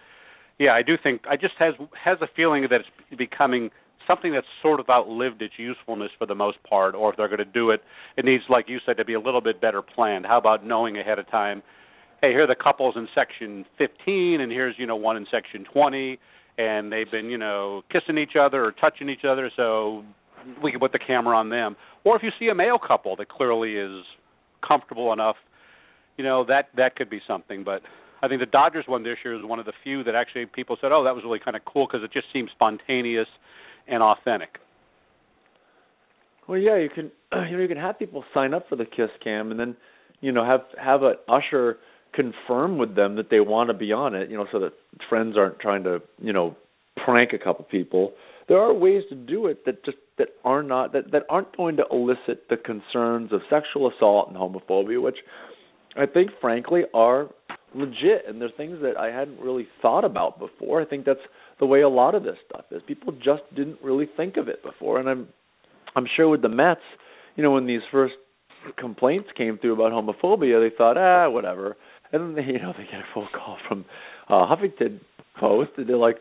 yeah, 0.58 0.72
I 0.72 0.82
do 0.82 0.94
think 1.00 1.22
I 1.28 1.36
just 1.36 1.54
has 1.58 1.74
has 2.02 2.18
a 2.20 2.28
feeling 2.36 2.66
that 2.70 2.80
it's 2.80 3.18
becoming 3.18 3.70
something 4.06 4.32
that's 4.32 4.46
sort 4.62 4.80
of 4.80 4.88
outlived 4.88 5.42
its 5.42 5.54
usefulness 5.56 6.10
for 6.18 6.26
the 6.26 6.34
most 6.34 6.58
part, 6.68 6.94
or 6.94 7.10
if 7.10 7.16
they're 7.16 7.28
going 7.28 7.38
to 7.38 7.44
do 7.44 7.70
it, 7.70 7.82
it 8.16 8.24
needs, 8.24 8.44
like 8.48 8.68
you 8.68 8.78
said, 8.84 8.96
to 8.98 9.04
be 9.04 9.14
a 9.14 9.20
little 9.20 9.40
bit 9.40 9.60
better 9.60 9.82
planned. 9.82 10.26
How 10.26 10.38
about 10.38 10.64
knowing 10.64 10.98
ahead 10.98 11.18
of 11.18 11.28
time, 11.30 11.62
hey, 12.20 12.30
here 12.30 12.44
are 12.44 12.46
the 12.46 12.54
couples 12.54 12.94
in 12.96 13.08
section 13.14 13.64
15, 13.78 14.40
and 14.40 14.52
here's 14.52 14.74
you 14.78 14.86
know 14.86 14.96
one 14.96 15.16
in 15.16 15.26
section 15.30 15.64
20, 15.72 16.18
and 16.58 16.92
they've 16.92 17.10
been 17.10 17.26
you 17.26 17.38
know 17.38 17.82
kissing 17.90 18.18
each 18.18 18.36
other 18.38 18.64
or 18.64 18.72
touching 18.72 19.08
each 19.08 19.24
other, 19.28 19.50
so 19.56 20.04
we 20.62 20.70
can 20.70 20.80
put 20.80 20.92
the 20.92 20.98
camera 20.98 21.36
on 21.36 21.48
them. 21.48 21.76
Or 22.04 22.16
if 22.16 22.22
you 22.22 22.30
see 22.38 22.48
a 22.48 22.54
male 22.54 22.78
couple 22.78 23.16
that 23.16 23.28
clearly 23.28 23.76
is 23.76 24.04
comfortable 24.66 25.12
enough, 25.12 25.36
you 26.16 26.24
know 26.24 26.44
that 26.46 26.68
that 26.76 26.96
could 26.96 27.10
be 27.10 27.20
something. 27.26 27.64
But 27.64 27.82
I 28.22 28.28
think 28.28 28.40
the 28.40 28.46
Dodgers 28.46 28.84
one 28.86 29.02
this 29.02 29.18
year 29.24 29.34
is 29.34 29.44
one 29.44 29.58
of 29.58 29.66
the 29.66 29.72
few 29.82 30.04
that 30.04 30.14
actually 30.14 30.46
people 30.46 30.76
said, 30.80 30.92
"Oh, 30.92 31.04
that 31.04 31.14
was 31.14 31.24
really 31.24 31.40
kind 31.40 31.56
of 31.56 31.64
cool" 31.64 31.86
because 31.86 32.04
it 32.04 32.12
just 32.12 32.26
seems 32.32 32.50
spontaneous 32.52 33.28
and 33.86 34.02
authentic. 34.02 34.58
Well, 36.48 36.58
yeah, 36.58 36.76
you 36.76 36.88
can 36.88 37.10
you 37.50 37.56
know 37.56 37.62
you 37.62 37.68
can 37.68 37.78
have 37.78 37.98
people 37.98 38.24
sign 38.32 38.54
up 38.54 38.68
for 38.68 38.76
the 38.76 38.84
Kiss 38.84 39.10
Cam 39.22 39.50
and 39.50 39.58
then 39.58 39.76
you 40.20 40.32
know 40.32 40.44
have 40.44 40.62
have 40.82 41.02
an 41.02 41.14
usher 41.28 41.78
confirm 42.14 42.78
with 42.78 42.94
them 42.94 43.16
that 43.16 43.28
they 43.30 43.40
want 43.40 43.68
to 43.68 43.74
be 43.74 43.92
on 43.92 44.14
it, 44.14 44.30
you 44.30 44.36
know, 44.36 44.46
so 44.52 44.60
that 44.60 44.72
friends 45.08 45.36
aren't 45.36 45.58
trying 45.58 45.84
to 45.84 46.00
you 46.20 46.32
know 46.32 46.56
prank 47.04 47.32
a 47.32 47.38
couple 47.38 47.64
people. 47.64 48.12
There 48.46 48.58
are 48.58 48.72
ways 48.72 49.02
to 49.08 49.14
do 49.14 49.46
it 49.46 49.64
that 49.64 49.84
just 49.84 49.96
that 50.18 50.28
are 50.44 50.62
not 50.62 50.92
that 50.92 51.10
that 51.12 51.22
aren't 51.28 51.56
going 51.56 51.76
to 51.76 51.84
elicit 51.90 52.48
the 52.48 52.56
concerns 52.56 53.32
of 53.32 53.40
sexual 53.50 53.90
assault 53.90 54.28
and 54.28 54.36
homophobia, 54.36 55.02
which 55.02 55.18
I 55.96 56.06
think 56.06 56.30
frankly 56.40 56.82
are 56.92 57.28
legit 57.74 58.24
and 58.28 58.40
they're 58.40 58.50
things 58.56 58.78
that 58.82 58.96
I 58.96 59.06
hadn't 59.06 59.40
really 59.40 59.66
thought 59.82 60.04
about 60.04 60.38
before. 60.38 60.80
I 60.80 60.84
think 60.84 61.04
that's 61.04 61.20
the 61.60 61.66
way 61.66 61.82
a 61.82 61.88
lot 61.88 62.14
of 62.14 62.22
this 62.22 62.36
stuff 62.48 62.64
is. 62.70 62.82
People 62.86 63.12
just 63.12 63.42
didn't 63.54 63.78
really 63.82 64.08
think 64.16 64.36
of 64.36 64.48
it 64.48 64.62
before, 64.62 64.98
and 64.98 65.08
I'm 65.08 65.28
I'm 65.96 66.06
sure 66.16 66.28
with 66.28 66.42
the 66.42 66.48
Mets, 66.48 66.80
you 67.36 67.42
know, 67.42 67.52
when 67.52 67.66
these 67.66 67.82
first 67.92 68.14
complaints 68.78 69.28
came 69.36 69.58
through 69.58 69.74
about 69.74 69.92
homophobia, 69.92 70.68
they 70.68 70.74
thought, 70.74 70.96
ah, 70.96 71.28
whatever, 71.28 71.76
and 72.12 72.36
then 72.36 72.44
they, 72.46 72.52
you 72.52 72.58
know 72.58 72.72
they 72.76 72.84
get 72.84 73.00
a 73.00 73.04
phone 73.14 73.28
call 73.34 73.58
from 73.68 73.84
uh, 74.28 74.46
Huffington 74.46 75.00
Post, 75.38 75.70
and 75.76 75.88
they're 75.88 75.96
like, 75.96 76.16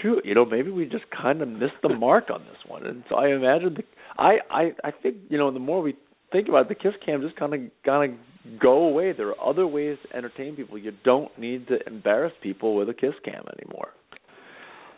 shoot, 0.00 0.24
you 0.24 0.34
know, 0.34 0.44
maybe 0.44 0.70
we 0.70 0.84
just 0.84 1.04
kind 1.10 1.42
of 1.42 1.48
missed 1.48 1.80
the 1.82 1.88
mark 1.88 2.30
on 2.32 2.40
this 2.40 2.58
one. 2.66 2.86
And 2.86 3.04
so 3.08 3.16
I 3.16 3.28
imagine 3.28 3.74
the 3.74 3.82
I 4.16 4.38
I 4.50 4.62
I 4.84 4.90
think 4.90 5.16
you 5.28 5.38
know 5.38 5.50
the 5.50 5.58
more 5.58 5.82
we 5.82 5.96
think 6.32 6.48
about 6.48 6.62
it, 6.62 6.68
the 6.68 6.74
kiss 6.74 6.94
cam 7.04 7.20
just 7.20 7.36
kind 7.36 7.54
of 7.54 7.60
kind 7.84 8.12
of 8.12 8.18
go 8.60 8.84
away. 8.84 9.12
There 9.12 9.28
are 9.28 9.50
other 9.50 9.66
ways 9.66 9.98
to 10.02 10.16
entertain 10.16 10.56
people. 10.56 10.78
You 10.78 10.92
don't 11.04 11.36
need 11.38 11.68
to 11.68 11.78
embarrass 11.86 12.32
people 12.42 12.76
with 12.76 12.88
a 12.88 12.94
kiss 12.94 13.14
cam 13.24 13.44
anymore. 13.60 13.90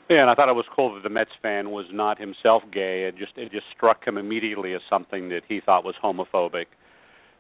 Yeah, 0.09 0.23
and 0.23 0.31
I 0.31 0.35
thought 0.35 0.49
it 0.49 0.55
was 0.55 0.65
cool 0.75 0.95
that 0.95 1.05
the 1.05 1.09
Mets 1.09 1.31
fan 1.41 1.71
was 1.71 1.87
not 1.93 2.19
himself 2.19 2.65
gay. 2.73 3.05
It 3.05 3.17
just 3.17 3.33
it 3.37 3.53
just 3.53 3.67
struck 3.77 4.05
him 4.05 4.19
immediately 4.19 4.75
as 4.75 4.81
something 4.91 5.29
that 5.29 5.43
he 5.49 5.61
thought 5.65 5.85
was 5.85 5.95
homophobic, 6.03 6.67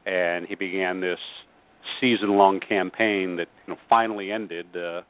and 0.06 0.46
he 0.46 0.54
began 0.54 1.00
this 1.00 1.18
season-long 2.00 2.60
campaign 2.60 3.36
that 3.36 3.48
you 3.66 3.74
know 3.74 3.80
finally 3.88 4.30
ended. 4.30 4.66
Uh, 4.74 5.00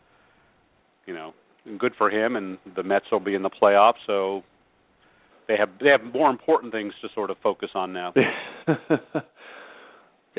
you 1.06 1.12
know, 1.12 1.34
good 1.78 1.92
for 1.98 2.08
him, 2.08 2.36
and 2.36 2.56
the 2.76 2.82
Mets 2.82 3.06
will 3.12 3.20
be 3.20 3.34
in 3.34 3.42
the 3.42 3.50
playoffs, 3.50 4.00
so 4.06 4.42
they 5.46 5.56
have 5.58 5.68
they 5.82 5.90
have 5.90 6.02
more 6.14 6.30
important 6.30 6.72
things 6.72 6.94
to 7.02 7.08
sort 7.14 7.30
of 7.30 7.36
focus 7.42 7.70
on 7.74 7.92
now. 7.92 8.14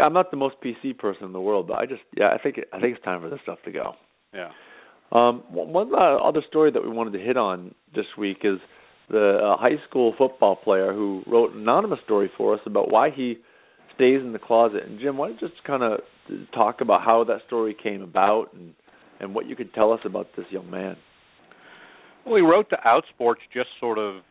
yeah, 0.02 0.06
I'm 0.06 0.14
not 0.14 0.32
the 0.32 0.38
most 0.38 0.56
PC 0.64 0.98
person 0.98 1.26
in 1.26 1.32
the 1.32 1.40
world, 1.40 1.68
but 1.68 1.78
I 1.78 1.86
just 1.86 2.02
yeah, 2.18 2.30
I 2.30 2.38
think 2.38 2.60
I 2.74 2.80
think 2.80 2.96
it's 2.96 3.06
time 3.06 3.22
for 3.22 3.30
this 3.30 3.40
stuff 3.44 3.60
to 3.66 3.72
go. 3.72 3.94
Yeah. 4.34 4.50
Um, 5.12 5.44
one 5.50 5.92
other 5.96 6.42
story 6.48 6.72
that 6.72 6.82
we 6.82 6.90
wanted 6.90 7.12
to 7.14 7.20
hit 7.20 7.38
on 7.38 7.76
this 7.94 8.06
week 8.18 8.40
is 8.44 8.60
the 9.10 9.40
uh, 9.44 9.58
high 9.58 9.76
school 9.88 10.14
football 10.18 10.56
player 10.56 10.94
who 10.94 11.22
wrote 11.28 11.54
an 11.54 11.62
anonymous 11.62 12.00
story 12.06 12.32
for 12.38 12.54
us 12.54 12.62
about 12.66 12.90
why 12.90 13.10
he 13.10 13.36
stays 13.94 14.22
in 14.22 14.32
the 14.32 14.40
closet. 14.40 14.84
And 14.88 15.00
Jim, 15.00 15.18
why 15.18 15.28
don't 15.28 15.42
you 15.42 15.50
just 15.50 15.64
kind 15.66 15.84
of 15.84 16.00
talk 16.54 16.80
about 16.80 17.02
how 17.04 17.26
that 17.26 17.40
story 17.46 17.76
came 17.82 18.02
about 18.02 18.54
and 18.54 18.74
and 19.20 19.36
what 19.36 19.46
you 19.48 19.56
could 19.56 19.74
tell 19.74 19.92
us 19.92 20.00
about 20.06 20.28
this 20.36 20.46
young 20.50 20.70
man? 20.72 20.96
Well, 22.26 22.38
he 22.38 22.42
wrote 22.42 22.70
to 22.70 22.78
Outsports 22.78 23.42
just 23.54 23.70
sort 23.80 24.00
of 24.00 24.22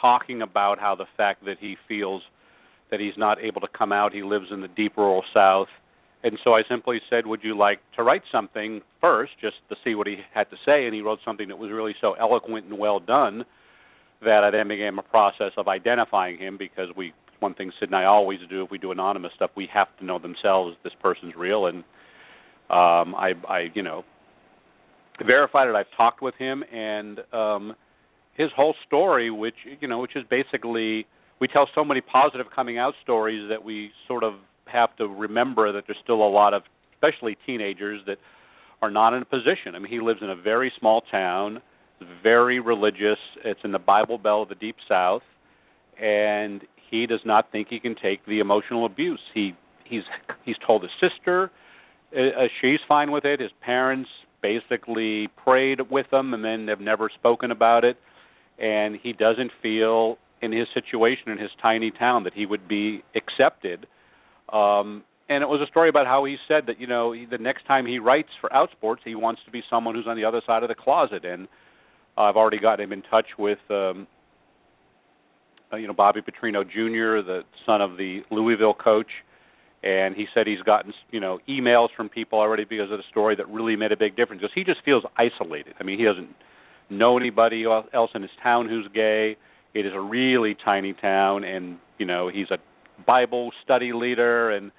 talking 0.00 0.42
about 0.42 0.78
how 0.78 0.94
the 0.94 1.06
fact 1.16 1.44
that 1.46 1.56
he 1.58 1.76
feels 1.88 2.22
that 2.90 3.00
he's 3.00 3.16
not 3.16 3.42
able 3.42 3.60
to 3.60 3.68
come 3.76 3.92
out, 3.92 4.12
he 4.12 4.22
lives 4.22 4.46
in 4.50 4.60
the 4.60 4.68
deep 4.68 4.96
rural 4.96 5.22
South 5.34 5.68
and 6.22 6.38
so 6.42 6.54
I 6.54 6.62
simply 6.68 7.00
said, 7.08 7.26
"Would 7.26 7.44
you 7.44 7.56
like 7.56 7.80
to 7.94 8.02
write 8.02 8.22
something 8.32 8.82
first, 9.00 9.32
just 9.40 9.56
to 9.68 9.76
see 9.84 9.94
what 9.94 10.06
he 10.06 10.16
had 10.34 10.50
to 10.50 10.56
say?" 10.64 10.86
And 10.86 10.94
he 10.94 11.00
wrote 11.00 11.20
something 11.24 11.48
that 11.48 11.58
was 11.58 11.70
really 11.70 11.94
so 12.00 12.14
eloquent 12.14 12.66
and 12.66 12.78
well 12.78 12.98
done 12.98 13.44
that 14.20 14.42
I 14.42 14.50
then 14.50 14.66
began 14.66 14.98
a 14.98 15.02
process 15.02 15.52
of 15.56 15.68
identifying 15.68 16.38
him 16.38 16.56
because 16.56 16.88
we 16.96 17.12
one 17.38 17.54
thing 17.54 17.70
Cyd 17.78 17.90
and 17.90 17.96
I 17.96 18.04
always 18.04 18.40
do 18.50 18.64
if 18.64 18.70
we 18.70 18.78
do 18.78 18.90
anonymous 18.90 19.32
stuff, 19.36 19.50
we 19.56 19.68
have 19.72 19.86
to 19.98 20.04
know 20.04 20.18
themselves 20.18 20.76
this 20.82 20.92
person's 21.00 21.36
real 21.36 21.66
and 21.66 21.78
um 22.68 23.14
I 23.14 23.34
I 23.48 23.70
you 23.74 23.82
know 23.82 24.04
verified 25.24 25.68
it. 25.68 25.76
I've 25.76 25.96
talked 25.96 26.20
with 26.20 26.34
him 26.34 26.64
and 26.72 27.20
um 27.32 27.76
his 28.34 28.50
whole 28.56 28.74
story 28.88 29.30
which 29.30 29.54
you 29.80 29.86
know 29.86 30.00
which 30.00 30.16
is 30.16 30.24
basically 30.28 31.06
we 31.40 31.48
tell 31.48 31.68
so 31.74 31.84
many 31.84 32.00
positive 32.00 32.46
coming 32.54 32.78
out 32.78 32.94
stories 33.02 33.48
that 33.48 33.62
we 33.62 33.90
sort 34.06 34.24
of 34.24 34.34
have 34.66 34.94
to 34.96 35.06
remember 35.06 35.72
that 35.72 35.84
there's 35.86 35.98
still 36.02 36.22
a 36.22 36.28
lot 36.28 36.54
of, 36.54 36.62
especially 36.94 37.36
teenagers, 37.46 38.00
that 38.06 38.18
are 38.82 38.90
not 38.90 39.14
in 39.14 39.22
a 39.22 39.24
position. 39.24 39.74
I 39.74 39.78
mean, 39.78 39.90
he 39.90 40.00
lives 40.00 40.20
in 40.22 40.30
a 40.30 40.36
very 40.36 40.72
small 40.78 41.02
town, 41.10 41.60
very 42.22 42.60
religious. 42.60 43.18
It's 43.44 43.60
in 43.64 43.72
the 43.72 43.78
Bible 43.78 44.18
Belt 44.18 44.42
of 44.42 44.48
the 44.50 44.54
Deep 44.54 44.76
South, 44.88 45.22
and 46.00 46.62
he 46.90 47.06
does 47.06 47.20
not 47.24 47.50
think 47.50 47.68
he 47.68 47.80
can 47.80 47.94
take 47.94 48.24
the 48.26 48.40
emotional 48.40 48.86
abuse. 48.86 49.20
He 49.34 49.54
he's 49.84 50.02
he's 50.44 50.56
told 50.66 50.82
his 50.82 50.92
sister, 51.00 51.50
uh, 52.16 52.20
uh 52.20 52.48
she's 52.60 52.80
fine 52.86 53.10
with 53.10 53.24
it. 53.24 53.40
His 53.40 53.50
parents 53.60 54.08
basically 54.42 55.28
prayed 55.44 55.80
with 55.90 56.06
him, 56.12 56.34
and 56.34 56.44
then 56.44 56.66
they've 56.66 56.80
never 56.80 57.10
spoken 57.14 57.50
about 57.50 57.84
it. 57.84 57.96
And 58.58 58.96
he 59.00 59.12
doesn't 59.12 59.50
feel 59.62 60.18
in 60.40 60.52
his 60.52 60.68
situation 60.74 61.30
in 61.30 61.38
his 61.38 61.50
tiny 61.60 61.90
town 61.90 62.24
that 62.24 62.34
he 62.34 62.46
would 62.46 62.68
be 62.68 63.02
accepted 63.14 63.86
um, 64.52 65.04
and 65.28 65.42
it 65.42 65.48
was 65.48 65.60
a 65.60 65.66
story 65.66 65.88
about 65.88 66.06
how 66.06 66.24
he 66.24 66.36
said 66.46 66.64
that 66.66 66.80
you 66.80 66.86
know 66.86 67.12
he, 67.12 67.26
the 67.26 67.38
next 67.38 67.66
time 67.66 67.86
he 67.86 67.98
writes 67.98 68.30
for 68.40 68.50
Outsports, 68.50 68.98
he 69.04 69.14
wants 69.14 69.42
to 69.44 69.50
be 69.50 69.62
someone 69.68 69.94
who's 69.94 70.06
on 70.06 70.16
the 70.16 70.24
other 70.24 70.40
side 70.46 70.62
of 70.62 70.68
the 70.68 70.74
closet. 70.74 71.24
And 71.24 71.48
I've 72.16 72.36
already 72.36 72.58
got 72.58 72.80
him 72.80 72.92
in 72.92 73.02
touch 73.02 73.26
with 73.38 73.58
um, 73.70 74.06
uh, 75.72 75.76
you 75.76 75.86
know 75.86 75.92
Bobby 75.92 76.20
Petrino 76.20 76.64
Jr., 76.64 77.26
the 77.26 77.42
son 77.66 77.82
of 77.82 77.96
the 77.96 78.22
Louisville 78.30 78.74
coach, 78.74 79.10
and 79.82 80.16
he 80.16 80.26
said 80.32 80.46
he's 80.46 80.62
gotten 80.62 80.94
you 81.10 81.20
know 81.20 81.40
emails 81.48 81.88
from 81.94 82.08
people 82.08 82.38
already 82.38 82.64
because 82.64 82.90
of 82.90 82.96
the 82.96 83.04
story 83.10 83.36
that 83.36 83.48
really 83.48 83.76
made 83.76 83.92
a 83.92 83.98
big 83.98 84.16
difference. 84.16 84.40
Because 84.40 84.54
he 84.54 84.64
just 84.64 84.82
feels 84.82 85.04
isolated. 85.18 85.74
I 85.78 85.84
mean, 85.84 85.98
he 85.98 86.06
doesn't 86.06 86.34
know 86.88 87.18
anybody 87.18 87.64
else 87.66 88.10
in 88.14 88.22
his 88.22 88.30
town 88.42 88.66
who's 88.66 88.88
gay. 88.94 89.36
It 89.78 89.86
is 89.86 89.92
a 89.94 90.00
really 90.00 90.56
tiny 90.64 90.92
town, 90.92 91.44
and 91.44 91.78
you 91.98 92.06
know 92.06 92.28
he's 92.28 92.50
a 92.50 92.58
Bible 93.06 93.52
study 93.62 93.92
leader, 93.92 94.50
and 94.50 94.72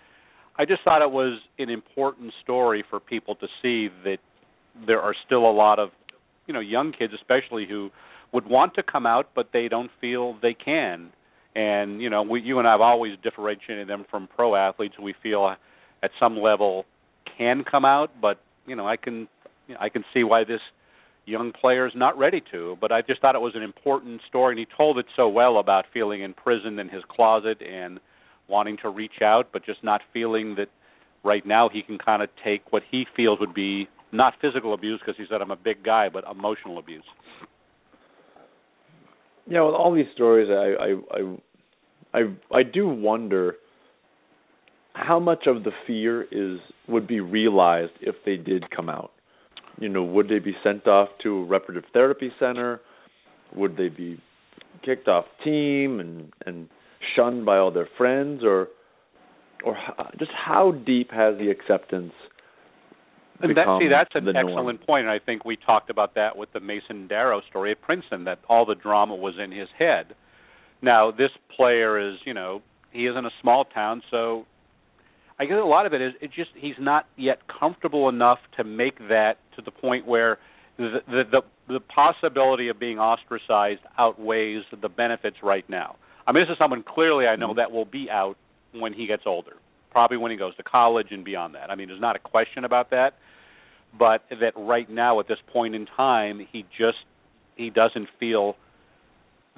I 0.58 0.66
just 0.66 0.84
thought 0.84 1.02
it 1.02 1.10
was 1.10 1.40
an 1.58 1.70
important 1.70 2.34
story 2.44 2.84
for 2.90 3.00
people 3.00 3.36
to 3.36 3.48
see 3.62 3.88
that 4.04 4.18
there 4.86 5.00
are 5.00 5.16
still 5.26 5.50
a 5.50 5.54
lot 5.54 5.80
of 5.80 5.92
you 6.48 6.54
know 6.54 6.60
young 6.60 6.92
kids, 6.92 7.14
especially 7.16 7.66
who 7.66 7.92
would 8.34 8.46
want 8.46 8.74
to 8.76 8.84
come 8.84 9.06
out, 9.06 9.30
but 9.34 9.52
they 9.54 9.70
don't 9.70 9.90
feel 10.02 10.38
they 10.42 10.54
can. 10.54 11.12
And 11.56 12.02
you 12.02 12.10
know, 12.10 12.22
we, 12.22 12.42
you 12.42 12.60
and 12.60 12.68
I 12.68 12.72
have 12.72 12.82
always 12.82 13.14
differentiated 13.24 13.88
them 13.88 14.06
from 14.12 14.28
pro 14.28 14.56
athletes 14.56 14.96
who 14.98 15.04
we 15.04 15.16
feel 15.24 15.56
at 16.04 16.12
some 16.20 16.38
level 16.38 16.84
can 17.38 17.64
come 17.64 17.86
out, 17.86 18.12
but 18.22 18.42
you 18.68 18.76
know, 18.76 18.86
I 18.86 18.98
can 18.98 19.30
you 19.70 19.76
know, 19.76 19.80
I 19.80 19.88
can 19.88 20.04
see 20.14 20.26
why 20.26 20.44
this 20.44 20.60
young 21.30 21.52
player 21.52 21.88
is 21.88 21.94
not 21.96 22.18
ready 22.18 22.42
to. 22.52 22.78
But 22.82 22.92
I 22.92 23.02
just 23.02 23.22
thought 23.22 23.36
it 23.36 23.42
was 23.42 23.56
an 23.56 23.64
important 23.64 24.22
story, 24.28 24.54
and 24.54 24.60
he 24.60 24.68
told 24.76 24.98
it 24.98 25.06
so 25.16 25.30
well 25.30 25.60
about 25.60 25.86
feeling 25.94 26.22
imprisoned 26.22 26.80
in 26.80 26.90
his 26.90 27.04
closet 27.10 27.62
and 27.62 28.00
wanting 28.48 28.78
to 28.82 28.90
reach 28.90 29.22
out, 29.22 29.50
but 29.54 29.66
just 29.66 29.84
not 29.84 30.02
feeling 30.12 30.56
that 30.56 30.68
right 31.24 31.46
now 31.46 31.70
he 31.70 31.82
can 31.82 31.98
kind 31.98 32.24
of 32.24 32.30
take 32.44 32.72
what 32.72 32.84
he 32.90 33.06
feels 33.16 33.40
would 33.40 33.54
be 33.54 33.88
not 34.12 34.34
physical 34.42 34.74
abuse 34.74 35.00
because 35.00 35.18
he 35.18 35.26
said 35.30 35.42
I'm 35.42 35.52
a 35.52 35.56
big 35.56 35.84
guy, 35.84 36.10
but 36.10 36.24
emotional 36.30 36.80
abuse. 36.80 37.04
Yeah, 39.48 39.64
with 39.64 39.76
all 39.76 39.94
these 39.94 40.06
stories, 40.14 40.50
I 40.50 40.84
I 40.84 41.20
I 41.20 42.22
I, 42.22 42.58
I 42.60 42.64
do 42.64 42.88
wonder 42.88 43.56
how 44.94 45.20
much 45.20 45.46
of 45.46 45.64
the 45.64 45.72
fear 45.86 46.24
is 46.24 46.60
would 46.88 47.08
be 47.08 47.20
realized 47.20 47.94
if 48.02 48.16
they 48.26 48.36
did 48.36 48.70
come 48.72 48.90
out. 48.90 49.12
You 49.80 49.90
know, 49.90 50.04
would 50.04 50.28
they 50.28 50.40
be 50.40 50.56
sent 50.64 50.88
off 50.88 51.10
to 51.24 51.38
a 51.38 51.46
reparative 51.46 51.86
therapy 51.94 52.32
center? 52.40 52.82
Would 53.56 53.78
they 53.78 53.90
be 53.90 54.22
kicked 54.84 55.08
off 55.08 55.26
team 55.44 56.00
and 56.00 56.32
and 56.46 56.70
shunned 57.16 57.46
by 57.46 57.58
all 57.58 57.72
their 57.72 57.90
friends, 57.98 58.44
or 58.44 58.68
or 59.64 59.78
just 60.18 60.32
how 60.32 60.72
deep 60.72 61.12
has 61.12 61.38
the 61.38 61.50
acceptance 61.50 62.14
and 63.42 63.56
that, 63.56 63.80
see, 63.80 63.88
that's 63.88 64.12
an 64.16 64.36
excellent 64.36 64.86
point, 64.86 65.04
and 65.06 65.12
I 65.12 65.20
think 65.20 65.46
we 65.46 65.56
talked 65.56 65.90
about 65.90 66.16
that 66.16 66.36
with 66.36 66.52
the 66.52 66.60
Mason 66.60 67.08
Darrow 67.08 67.42
story 67.50 67.72
at 67.72 67.82
Princeton, 67.82 68.26
that 68.26 68.40
all 68.50 68.66
the 68.66 68.76
drama 68.76 69.16
was 69.16 69.36
in 69.42 69.52
his 69.52 69.70
head. 69.78 70.08
Now, 70.82 71.12
this 71.12 71.30
player 71.56 72.00
is, 72.00 72.18
you 72.26 72.34
know, 72.34 72.62
he 72.92 73.06
is 73.06 73.16
in 73.18 73.26
a 73.26 73.30
small 73.42 73.66
town, 73.66 74.02
so 74.12 74.46
I 75.40 75.46
guess 75.46 75.58
a 75.62 75.66
lot 75.66 75.86
of 75.86 75.94
it 75.94 76.02
is 76.02 76.14
it 76.22 76.32
just 76.36 76.52
he's 76.56 76.76
not 76.80 77.06
yet 77.18 77.40
comfortable 77.48 78.10
enough 78.10 78.40
to 78.58 78.64
make 78.64 78.98
that 79.10 79.36
to 79.56 79.62
the 79.62 79.72
point 79.72 80.06
where 80.06 80.38
the 80.78 81.00
the 81.08 81.24
the, 81.32 81.42
the 81.74 81.80
possibility 81.80 82.70
of 82.70 82.80
being 82.80 83.00
ostracized 83.00 83.82
outweighs 83.98 84.64
the 84.82 84.90
benefits 84.90 85.38
right 85.44 85.68
now. 85.70 85.96
I 86.28 86.32
mean, 86.32 86.44
this 86.44 86.52
is 86.52 86.58
someone 86.60 86.84
clearly 86.84 87.26
I 87.26 87.36
know 87.36 87.50
mm-hmm. 87.50 87.58
that 87.58 87.72
will 87.72 87.86
be 87.86 88.10
out 88.12 88.36
when 88.74 88.94
he 88.94 89.08
gets 89.08 89.24
older, 89.26 89.54
probably 89.92 90.18
when 90.18 90.32
he 90.32 90.38
goes 90.38 90.56
to 90.58 90.64
college 90.64 91.08
and 91.12 91.24
beyond 91.24 91.56
that. 91.56 91.72
I 91.72 91.76
mean, 91.76 91.88
there's 91.88 92.02
not 92.02 92.16
a 92.16 92.20
question 92.20 92.66
about 92.66 92.92
that 92.92 93.14
but 93.98 94.24
that 94.30 94.54
right 94.56 94.90
now 94.90 95.20
at 95.20 95.28
this 95.28 95.40
point 95.52 95.76
in 95.76 95.86
time 95.86 96.46
he 96.52 96.64
just 96.78 96.98
he 97.56 97.70
doesn't 97.70 98.08
feel 98.20 98.56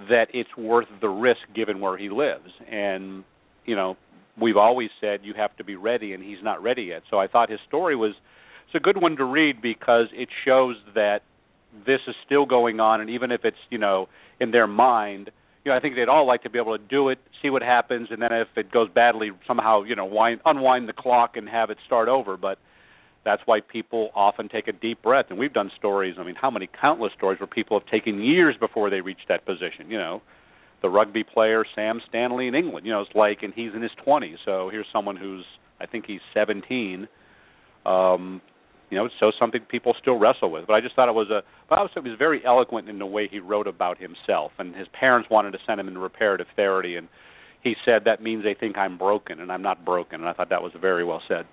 that 0.10 0.28
it's 0.34 0.50
worth 0.58 0.88
the 1.02 1.10
risk 1.10 1.42
given 1.54 1.80
where 1.80 1.98
he 1.98 2.10
lives 2.10 2.50
and 2.70 3.24
you 3.66 3.76
know 3.76 3.98
we've 4.42 4.58
always 4.58 4.90
said 5.00 5.22
you 5.24 5.34
have 5.36 5.56
to 5.58 5.64
be 5.64 5.76
ready 5.76 6.14
and 6.14 6.24
he's 6.24 6.44
not 6.44 6.62
ready 6.62 6.84
yet 6.84 7.04
so 7.10 7.20
i 7.20 7.28
thought 7.28 7.50
his 7.50 7.60
story 7.68 7.96
was 7.96 8.14
it's 8.66 8.76
a 8.76 8.80
good 8.80 9.02
one 9.02 9.16
to 9.16 9.24
read 9.26 9.62
because 9.62 10.08
it 10.14 10.30
shows 10.46 10.76
that 10.96 11.20
this 11.86 12.00
is 12.08 12.16
still 12.26 12.46
going 12.46 12.80
on 12.80 13.02
and 13.02 13.10
even 13.10 13.32
if 13.32 13.42
it's 13.44 13.58
you 13.70 13.78
know 13.78 14.08
in 14.40 14.52
their 14.52 14.68
mind 14.68 15.30
you 15.64 15.72
know 15.72 15.78
i 15.78 15.80
think 15.80 15.96
they'd 15.96 16.10
all 16.10 16.28
like 16.28 16.44
to 16.44 16.50
be 16.50 16.60
able 16.60 16.78
to 16.78 16.84
do 16.86 17.10
it 17.10 17.20
see 17.42 17.50
what 17.50 17.62
happens 17.62 18.10
and 18.12 18.22
then 18.22 18.32
if 18.32 18.48
it 18.56 18.72
goes 18.72 18.90
badly 18.94 19.32
somehow 19.48 19.84
you 19.84 19.96
know 19.96 20.06
wind 20.06 20.40
unwind 20.46 20.90
the 20.90 20.94
clock 20.94 21.38
and 21.38 21.48
have 21.48 21.70
it 21.70 21.78
start 21.86 22.08
over 22.08 22.38
but 22.38 22.58
that's 23.24 23.42
why 23.46 23.60
people 23.62 24.10
often 24.16 24.50
take 24.50 24.68
a 24.68 24.72
deep 24.72 25.02
breath. 25.04 25.28
And 25.30 25.38
we've 25.38 25.54
done 25.54 25.72
stories. 25.78 26.16
I 26.20 26.24
mean, 26.24 26.36
how 26.36 26.50
many 26.50 26.68
countless 26.68 27.14
stories 27.16 27.40
where 27.40 27.48
people 27.48 27.80
have 27.80 27.88
taken 27.88 28.22
years 28.22 28.56
before 28.60 28.90
they 28.90 29.02
reach 29.02 29.20
that 29.30 29.46
position? 29.46 29.90
You 29.90 29.98
know, 29.98 30.22
the 30.82 30.90
rugby 30.90 31.24
player 31.24 31.64
Sam 31.76 32.02
Stanley 32.10 32.48
in 32.48 32.56
England. 32.56 32.86
You 32.86 32.94
know, 32.94 33.02
it's 33.02 33.16
like, 33.16 33.44
and 33.44 33.54
he's 33.54 33.72
in 33.76 33.82
his 33.82 33.92
20s. 34.06 34.36
So 34.46 34.70
here's 34.72 34.88
someone 34.92 35.16
who's, 35.16 35.46
I 35.80 35.86
think 35.86 36.06
he's 36.08 36.22
17. 36.34 37.08
Um, 37.86 38.42
you 38.90 38.98
know, 38.98 39.08
so 39.20 39.32
something 39.40 39.62
people 39.70 39.96
still 40.02 40.20
wrestle 40.20 40.52
with. 40.52 40.68
But 40.68 40.74
I 40.74 40.82
just 40.82 40.96
thought 40.96 41.08
it 41.08 41.16
was 41.16 41.30
a, 41.30 41.42
but 41.70 41.80
I 41.80 41.82
was, 41.82 41.92
it 41.96 42.04
was 42.04 42.18
very 42.20 42.46
eloquent 42.46 42.90
in 42.90 43.00
the 43.00 43.06
way 43.06 43.28
he 43.32 43.40
wrote 43.40 43.68
about 43.68 43.98
himself. 43.98 44.52
And 44.60 44.76
his 44.76 44.88
parents 45.00 45.30
wanted 45.32 45.52
to 45.52 45.60
send 45.66 45.80
him 45.80 45.88
into 45.88 46.00
reparative 46.00 46.48
therapy, 46.56 46.98
and 46.98 47.08
he 47.64 47.76
said 47.86 48.04
that 48.06 48.22
means 48.22 48.44
they 48.44 48.54
think 48.54 48.78
I'm 48.78 48.98
broken, 48.98 49.40
and 49.40 49.52
I'm 49.52 49.62
not 49.62 49.86
broken. 49.86 50.20
And 50.20 50.30
I 50.30 50.34
thought 50.34 50.50
that 50.50 50.62
was 50.62 50.74
very 50.80 51.06
well 51.06 51.22
said. 51.28 51.46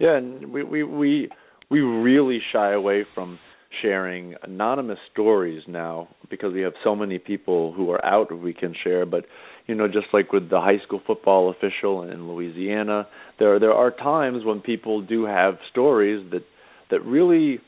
Yeah, 0.00 0.16
and 0.16 0.52
we 0.52 0.64
we 0.64 0.82
we 0.82 1.28
we 1.70 1.80
really 1.80 2.40
shy 2.52 2.72
away 2.72 3.04
from 3.14 3.38
sharing 3.80 4.34
anonymous 4.42 4.98
stories 5.12 5.62
now 5.66 6.08
because 6.30 6.52
we 6.52 6.60
have 6.60 6.74
so 6.84 6.94
many 6.94 7.18
people 7.18 7.72
who 7.72 7.90
are 7.90 8.04
out 8.04 8.36
we 8.36 8.52
can 8.52 8.74
share 8.84 9.06
but 9.06 9.24
you 9.66 9.74
know 9.74 9.86
just 9.86 10.06
like 10.12 10.32
with 10.32 10.50
the 10.50 10.60
high 10.60 10.78
school 10.86 11.00
football 11.06 11.50
official 11.50 12.02
in 12.02 12.28
Louisiana 12.28 13.06
there 13.38 13.58
there 13.58 13.72
are 13.72 13.90
times 13.90 14.44
when 14.44 14.60
people 14.60 15.00
do 15.02 15.24
have 15.24 15.54
stories 15.70 16.24
that 16.32 16.44
that 16.90 17.02
really 17.04 17.58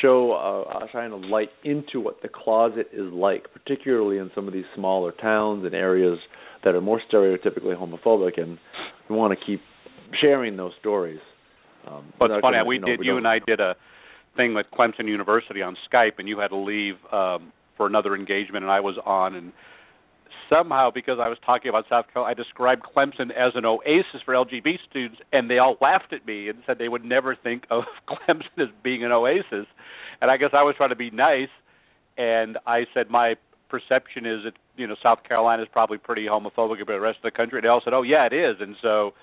show 0.00 0.32
uh, 0.32 0.86
shine 0.90 1.10
a 1.10 1.16
light 1.16 1.50
into 1.64 2.00
what 2.00 2.22
the 2.22 2.28
closet 2.28 2.86
is 2.92 3.12
like 3.12 3.46
particularly 3.52 4.18
in 4.18 4.30
some 4.34 4.46
of 4.48 4.54
these 4.54 4.64
smaller 4.74 5.12
towns 5.12 5.64
and 5.64 5.74
areas 5.74 6.18
that 6.64 6.74
are 6.74 6.80
more 6.80 7.00
stereotypically 7.12 7.76
homophobic 7.76 8.40
and 8.40 8.58
we 9.10 9.16
want 9.16 9.38
to 9.38 9.46
keep 9.46 9.60
sharing 10.20 10.56
those 10.56 10.72
stories 10.80 11.20
um, 11.86 12.12
but 12.18 12.30
it's 12.30 12.40
funny. 12.40 12.58
we 12.66 12.78
did. 12.78 13.00
You 13.02 13.16
and 13.16 13.26
I 13.26 13.38
did 13.44 13.60
a 13.60 13.74
thing 14.36 14.54
with 14.54 14.66
Clemson 14.72 15.06
University 15.08 15.62
on 15.62 15.76
Skype, 15.92 16.18
and 16.18 16.28
you 16.28 16.38
had 16.38 16.48
to 16.48 16.56
leave 16.56 16.94
um, 17.12 17.52
for 17.76 17.86
another 17.86 18.14
engagement, 18.14 18.64
and 18.64 18.70
I 18.70 18.80
was 18.80 18.96
on, 19.04 19.34
and 19.34 19.52
somehow 20.48 20.90
because 20.90 21.18
I 21.20 21.28
was 21.28 21.38
talking 21.44 21.68
about 21.68 21.84
South 21.88 22.06
Carolina, 22.12 22.32
I 22.32 22.34
described 22.34 22.82
Clemson 22.82 23.30
as 23.30 23.52
an 23.54 23.64
oasis 23.64 24.20
for 24.24 24.34
LGBT 24.34 24.76
students, 24.88 25.20
and 25.32 25.50
they 25.50 25.58
all 25.58 25.76
laughed 25.80 26.12
at 26.12 26.26
me 26.26 26.48
and 26.48 26.58
said 26.66 26.78
they 26.78 26.88
would 26.88 27.04
never 27.04 27.36
think 27.36 27.64
of 27.70 27.84
Clemson 28.08 28.58
as 28.58 28.68
being 28.82 29.04
an 29.04 29.12
oasis. 29.12 29.66
And 30.20 30.30
I 30.30 30.36
guess 30.36 30.50
I 30.52 30.62
was 30.62 30.74
trying 30.76 30.90
to 30.90 30.96
be 30.96 31.10
nice, 31.10 31.48
and 32.16 32.58
I 32.66 32.84
said 32.94 33.10
my 33.10 33.34
perception 33.68 34.26
is 34.26 34.44
that 34.44 34.52
you 34.76 34.86
know 34.86 34.96
South 35.02 35.24
Carolina 35.26 35.62
is 35.62 35.68
probably 35.72 35.98
pretty 35.98 36.26
homophobic 36.26 36.82
about 36.82 36.94
the 36.94 37.00
rest 37.00 37.18
of 37.18 37.32
the 37.32 37.36
country. 37.36 37.58
And 37.58 37.64
they 37.64 37.68
all 37.68 37.80
said, 37.82 37.94
"Oh 37.94 38.02
yeah, 38.02 38.26
it 38.26 38.32
is." 38.32 38.56
And 38.60 38.76
so 38.82 39.14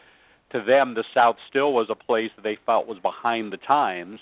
to 0.51 0.63
them, 0.63 0.95
the 0.95 1.03
South 1.13 1.35
still 1.49 1.71
was 1.73 1.87
a 1.89 1.95
place 1.95 2.31
that 2.35 2.41
they 2.41 2.57
felt 2.65 2.87
was 2.87 2.97
behind 2.99 3.53
the 3.53 3.57
times. 3.57 4.19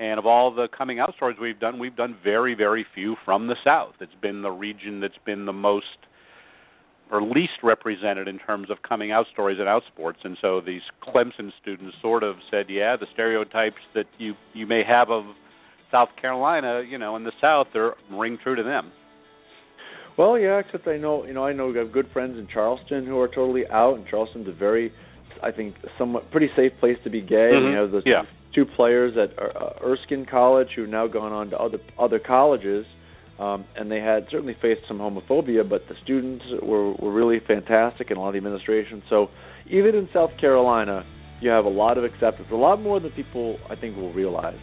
And 0.00 0.18
of 0.18 0.24
all 0.24 0.52
the 0.52 0.66
coming 0.76 0.98
out 0.98 1.12
stories 1.14 1.36
we've 1.40 1.60
done, 1.60 1.78
we've 1.78 1.94
done 1.94 2.16
very, 2.24 2.54
very 2.54 2.86
few 2.94 3.16
from 3.24 3.48
the 3.48 3.56
South. 3.62 3.92
It's 4.00 4.10
been 4.22 4.40
the 4.40 4.50
region 4.50 5.00
that's 5.00 5.12
been 5.26 5.44
the 5.44 5.52
most 5.52 5.84
or 7.12 7.20
least 7.22 7.60
represented 7.62 8.28
in 8.28 8.38
terms 8.38 8.70
of 8.70 8.78
coming 8.88 9.12
out 9.12 9.26
stories 9.32 9.58
and 9.58 9.68
out 9.68 9.82
sports. 9.92 10.20
And 10.24 10.38
so 10.40 10.62
these 10.64 10.80
Clemson 11.02 11.50
students 11.60 11.96
sort 12.00 12.22
of 12.22 12.36
said, 12.50 12.66
yeah, 12.68 12.96
the 12.96 13.06
stereotypes 13.12 13.82
that 13.94 14.06
you 14.16 14.34
you 14.54 14.66
may 14.66 14.82
have 14.88 15.10
of 15.10 15.24
South 15.90 16.08
Carolina, 16.20 16.82
you 16.88 16.96
know, 16.96 17.16
in 17.16 17.24
the 17.24 17.32
South, 17.40 17.66
they're 17.74 17.94
ring 18.10 18.38
true 18.42 18.56
to 18.56 18.62
them. 18.62 18.92
Well, 20.16 20.38
yeah, 20.38 20.60
except 20.60 20.86
I 20.86 20.96
know, 20.96 21.26
you 21.26 21.34
know, 21.34 21.44
I 21.44 21.52
know 21.52 21.68
we 21.68 21.78
have 21.78 21.92
good 21.92 22.08
friends 22.12 22.38
in 22.38 22.46
Charleston 22.52 23.06
who 23.06 23.18
are 23.18 23.28
totally 23.28 23.66
out, 23.70 23.96
and 23.96 24.06
Charleston's 24.06 24.48
a 24.48 24.52
very 24.52 24.92
I 25.42 25.50
think 25.50 25.74
somewhat 25.98 26.30
pretty 26.30 26.48
safe 26.56 26.72
place 26.80 26.96
to 27.04 27.10
be 27.10 27.20
gay. 27.20 27.50
Mm-hmm. 27.52 27.66
You 27.66 27.74
know, 27.74 27.90
the 27.90 28.02
yeah. 28.06 28.22
Two 28.54 28.64
players 28.64 29.14
at 29.16 29.38
uh, 29.38 29.72
Erskine 29.84 30.26
College 30.28 30.68
who've 30.74 30.88
now 30.88 31.06
gone 31.06 31.32
on 31.32 31.50
to 31.50 31.58
other 31.58 31.78
other 31.98 32.18
colleges, 32.18 32.86
um, 33.38 33.64
and 33.76 33.90
they 33.90 34.00
had 34.00 34.26
certainly 34.30 34.56
faced 34.60 34.82
some 34.88 34.98
homophobia, 34.98 35.68
but 35.68 35.82
the 35.88 35.94
students 36.02 36.44
were 36.62 36.92
were 36.94 37.12
really 37.12 37.40
fantastic 37.46 38.10
and 38.10 38.18
a 38.18 38.20
lot 38.20 38.28
of 38.28 38.34
the 38.34 38.38
administration. 38.38 39.02
So 39.08 39.28
even 39.70 39.94
in 39.94 40.08
South 40.12 40.30
Carolina, 40.40 41.04
you 41.40 41.50
have 41.50 41.64
a 41.64 41.70
lot 41.70 41.98
of 41.98 42.04
acceptance, 42.04 42.48
a 42.52 42.56
lot 42.56 42.80
more 42.80 43.00
than 43.00 43.10
people 43.12 43.58
I 43.68 43.76
think 43.76 43.96
will 43.96 44.12
realize. 44.12 44.58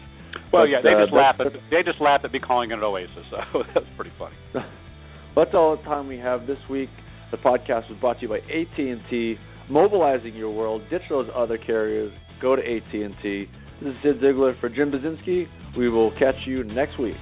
Well, 0.52 0.64
but, 0.64 0.70
yeah, 0.70 0.82
they 0.84 0.94
uh, 0.94 1.06
just 1.06 1.14
laugh 1.14 1.36
at 1.40 1.54
they 1.72 1.84
just 1.84 2.02
laugh 2.02 2.22
at 2.24 2.32
me 2.32 2.40
calling 2.40 2.72
it 2.72 2.76
an 2.76 2.84
oasis. 2.84 3.12
So 3.54 3.64
that's 3.74 3.86
pretty 3.96 4.14
funny. 4.18 4.36
that's 5.36 5.52
all 5.54 5.78
the 5.78 5.84
time 5.84 6.08
we 6.08 6.18
have 6.18 6.48
this 6.48 6.60
week. 6.70 6.90
The 7.32 7.38
podcast 7.38 7.90
was 7.90 7.98
brought 8.00 8.20
to 8.20 8.22
you 8.22 8.30
by 8.30 8.38
AT&T 8.38 9.38
mobilizing 9.70 10.36
your 10.36 10.52
world. 10.52 10.82
Ditch 10.90 11.02
those 11.10 11.28
other 11.36 11.58
carriers. 11.58 12.12
Go 12.42 12.56
to 12.56 12.62
AT&T. 12.62 13.50
This 13.80 13.92
is 13.92 13.96
Cyd 14.02 14.22
Zeigler 14.22 14.60
for 14.60 14.70
Jim 14.70 14.92
Buzinski. 14.92 15.48
We 15.78 15.88
will 15.88 16.10
catch 16.18 16.36
you 16.48 16.64
next 16.64 17.00
week. 17.00 17.16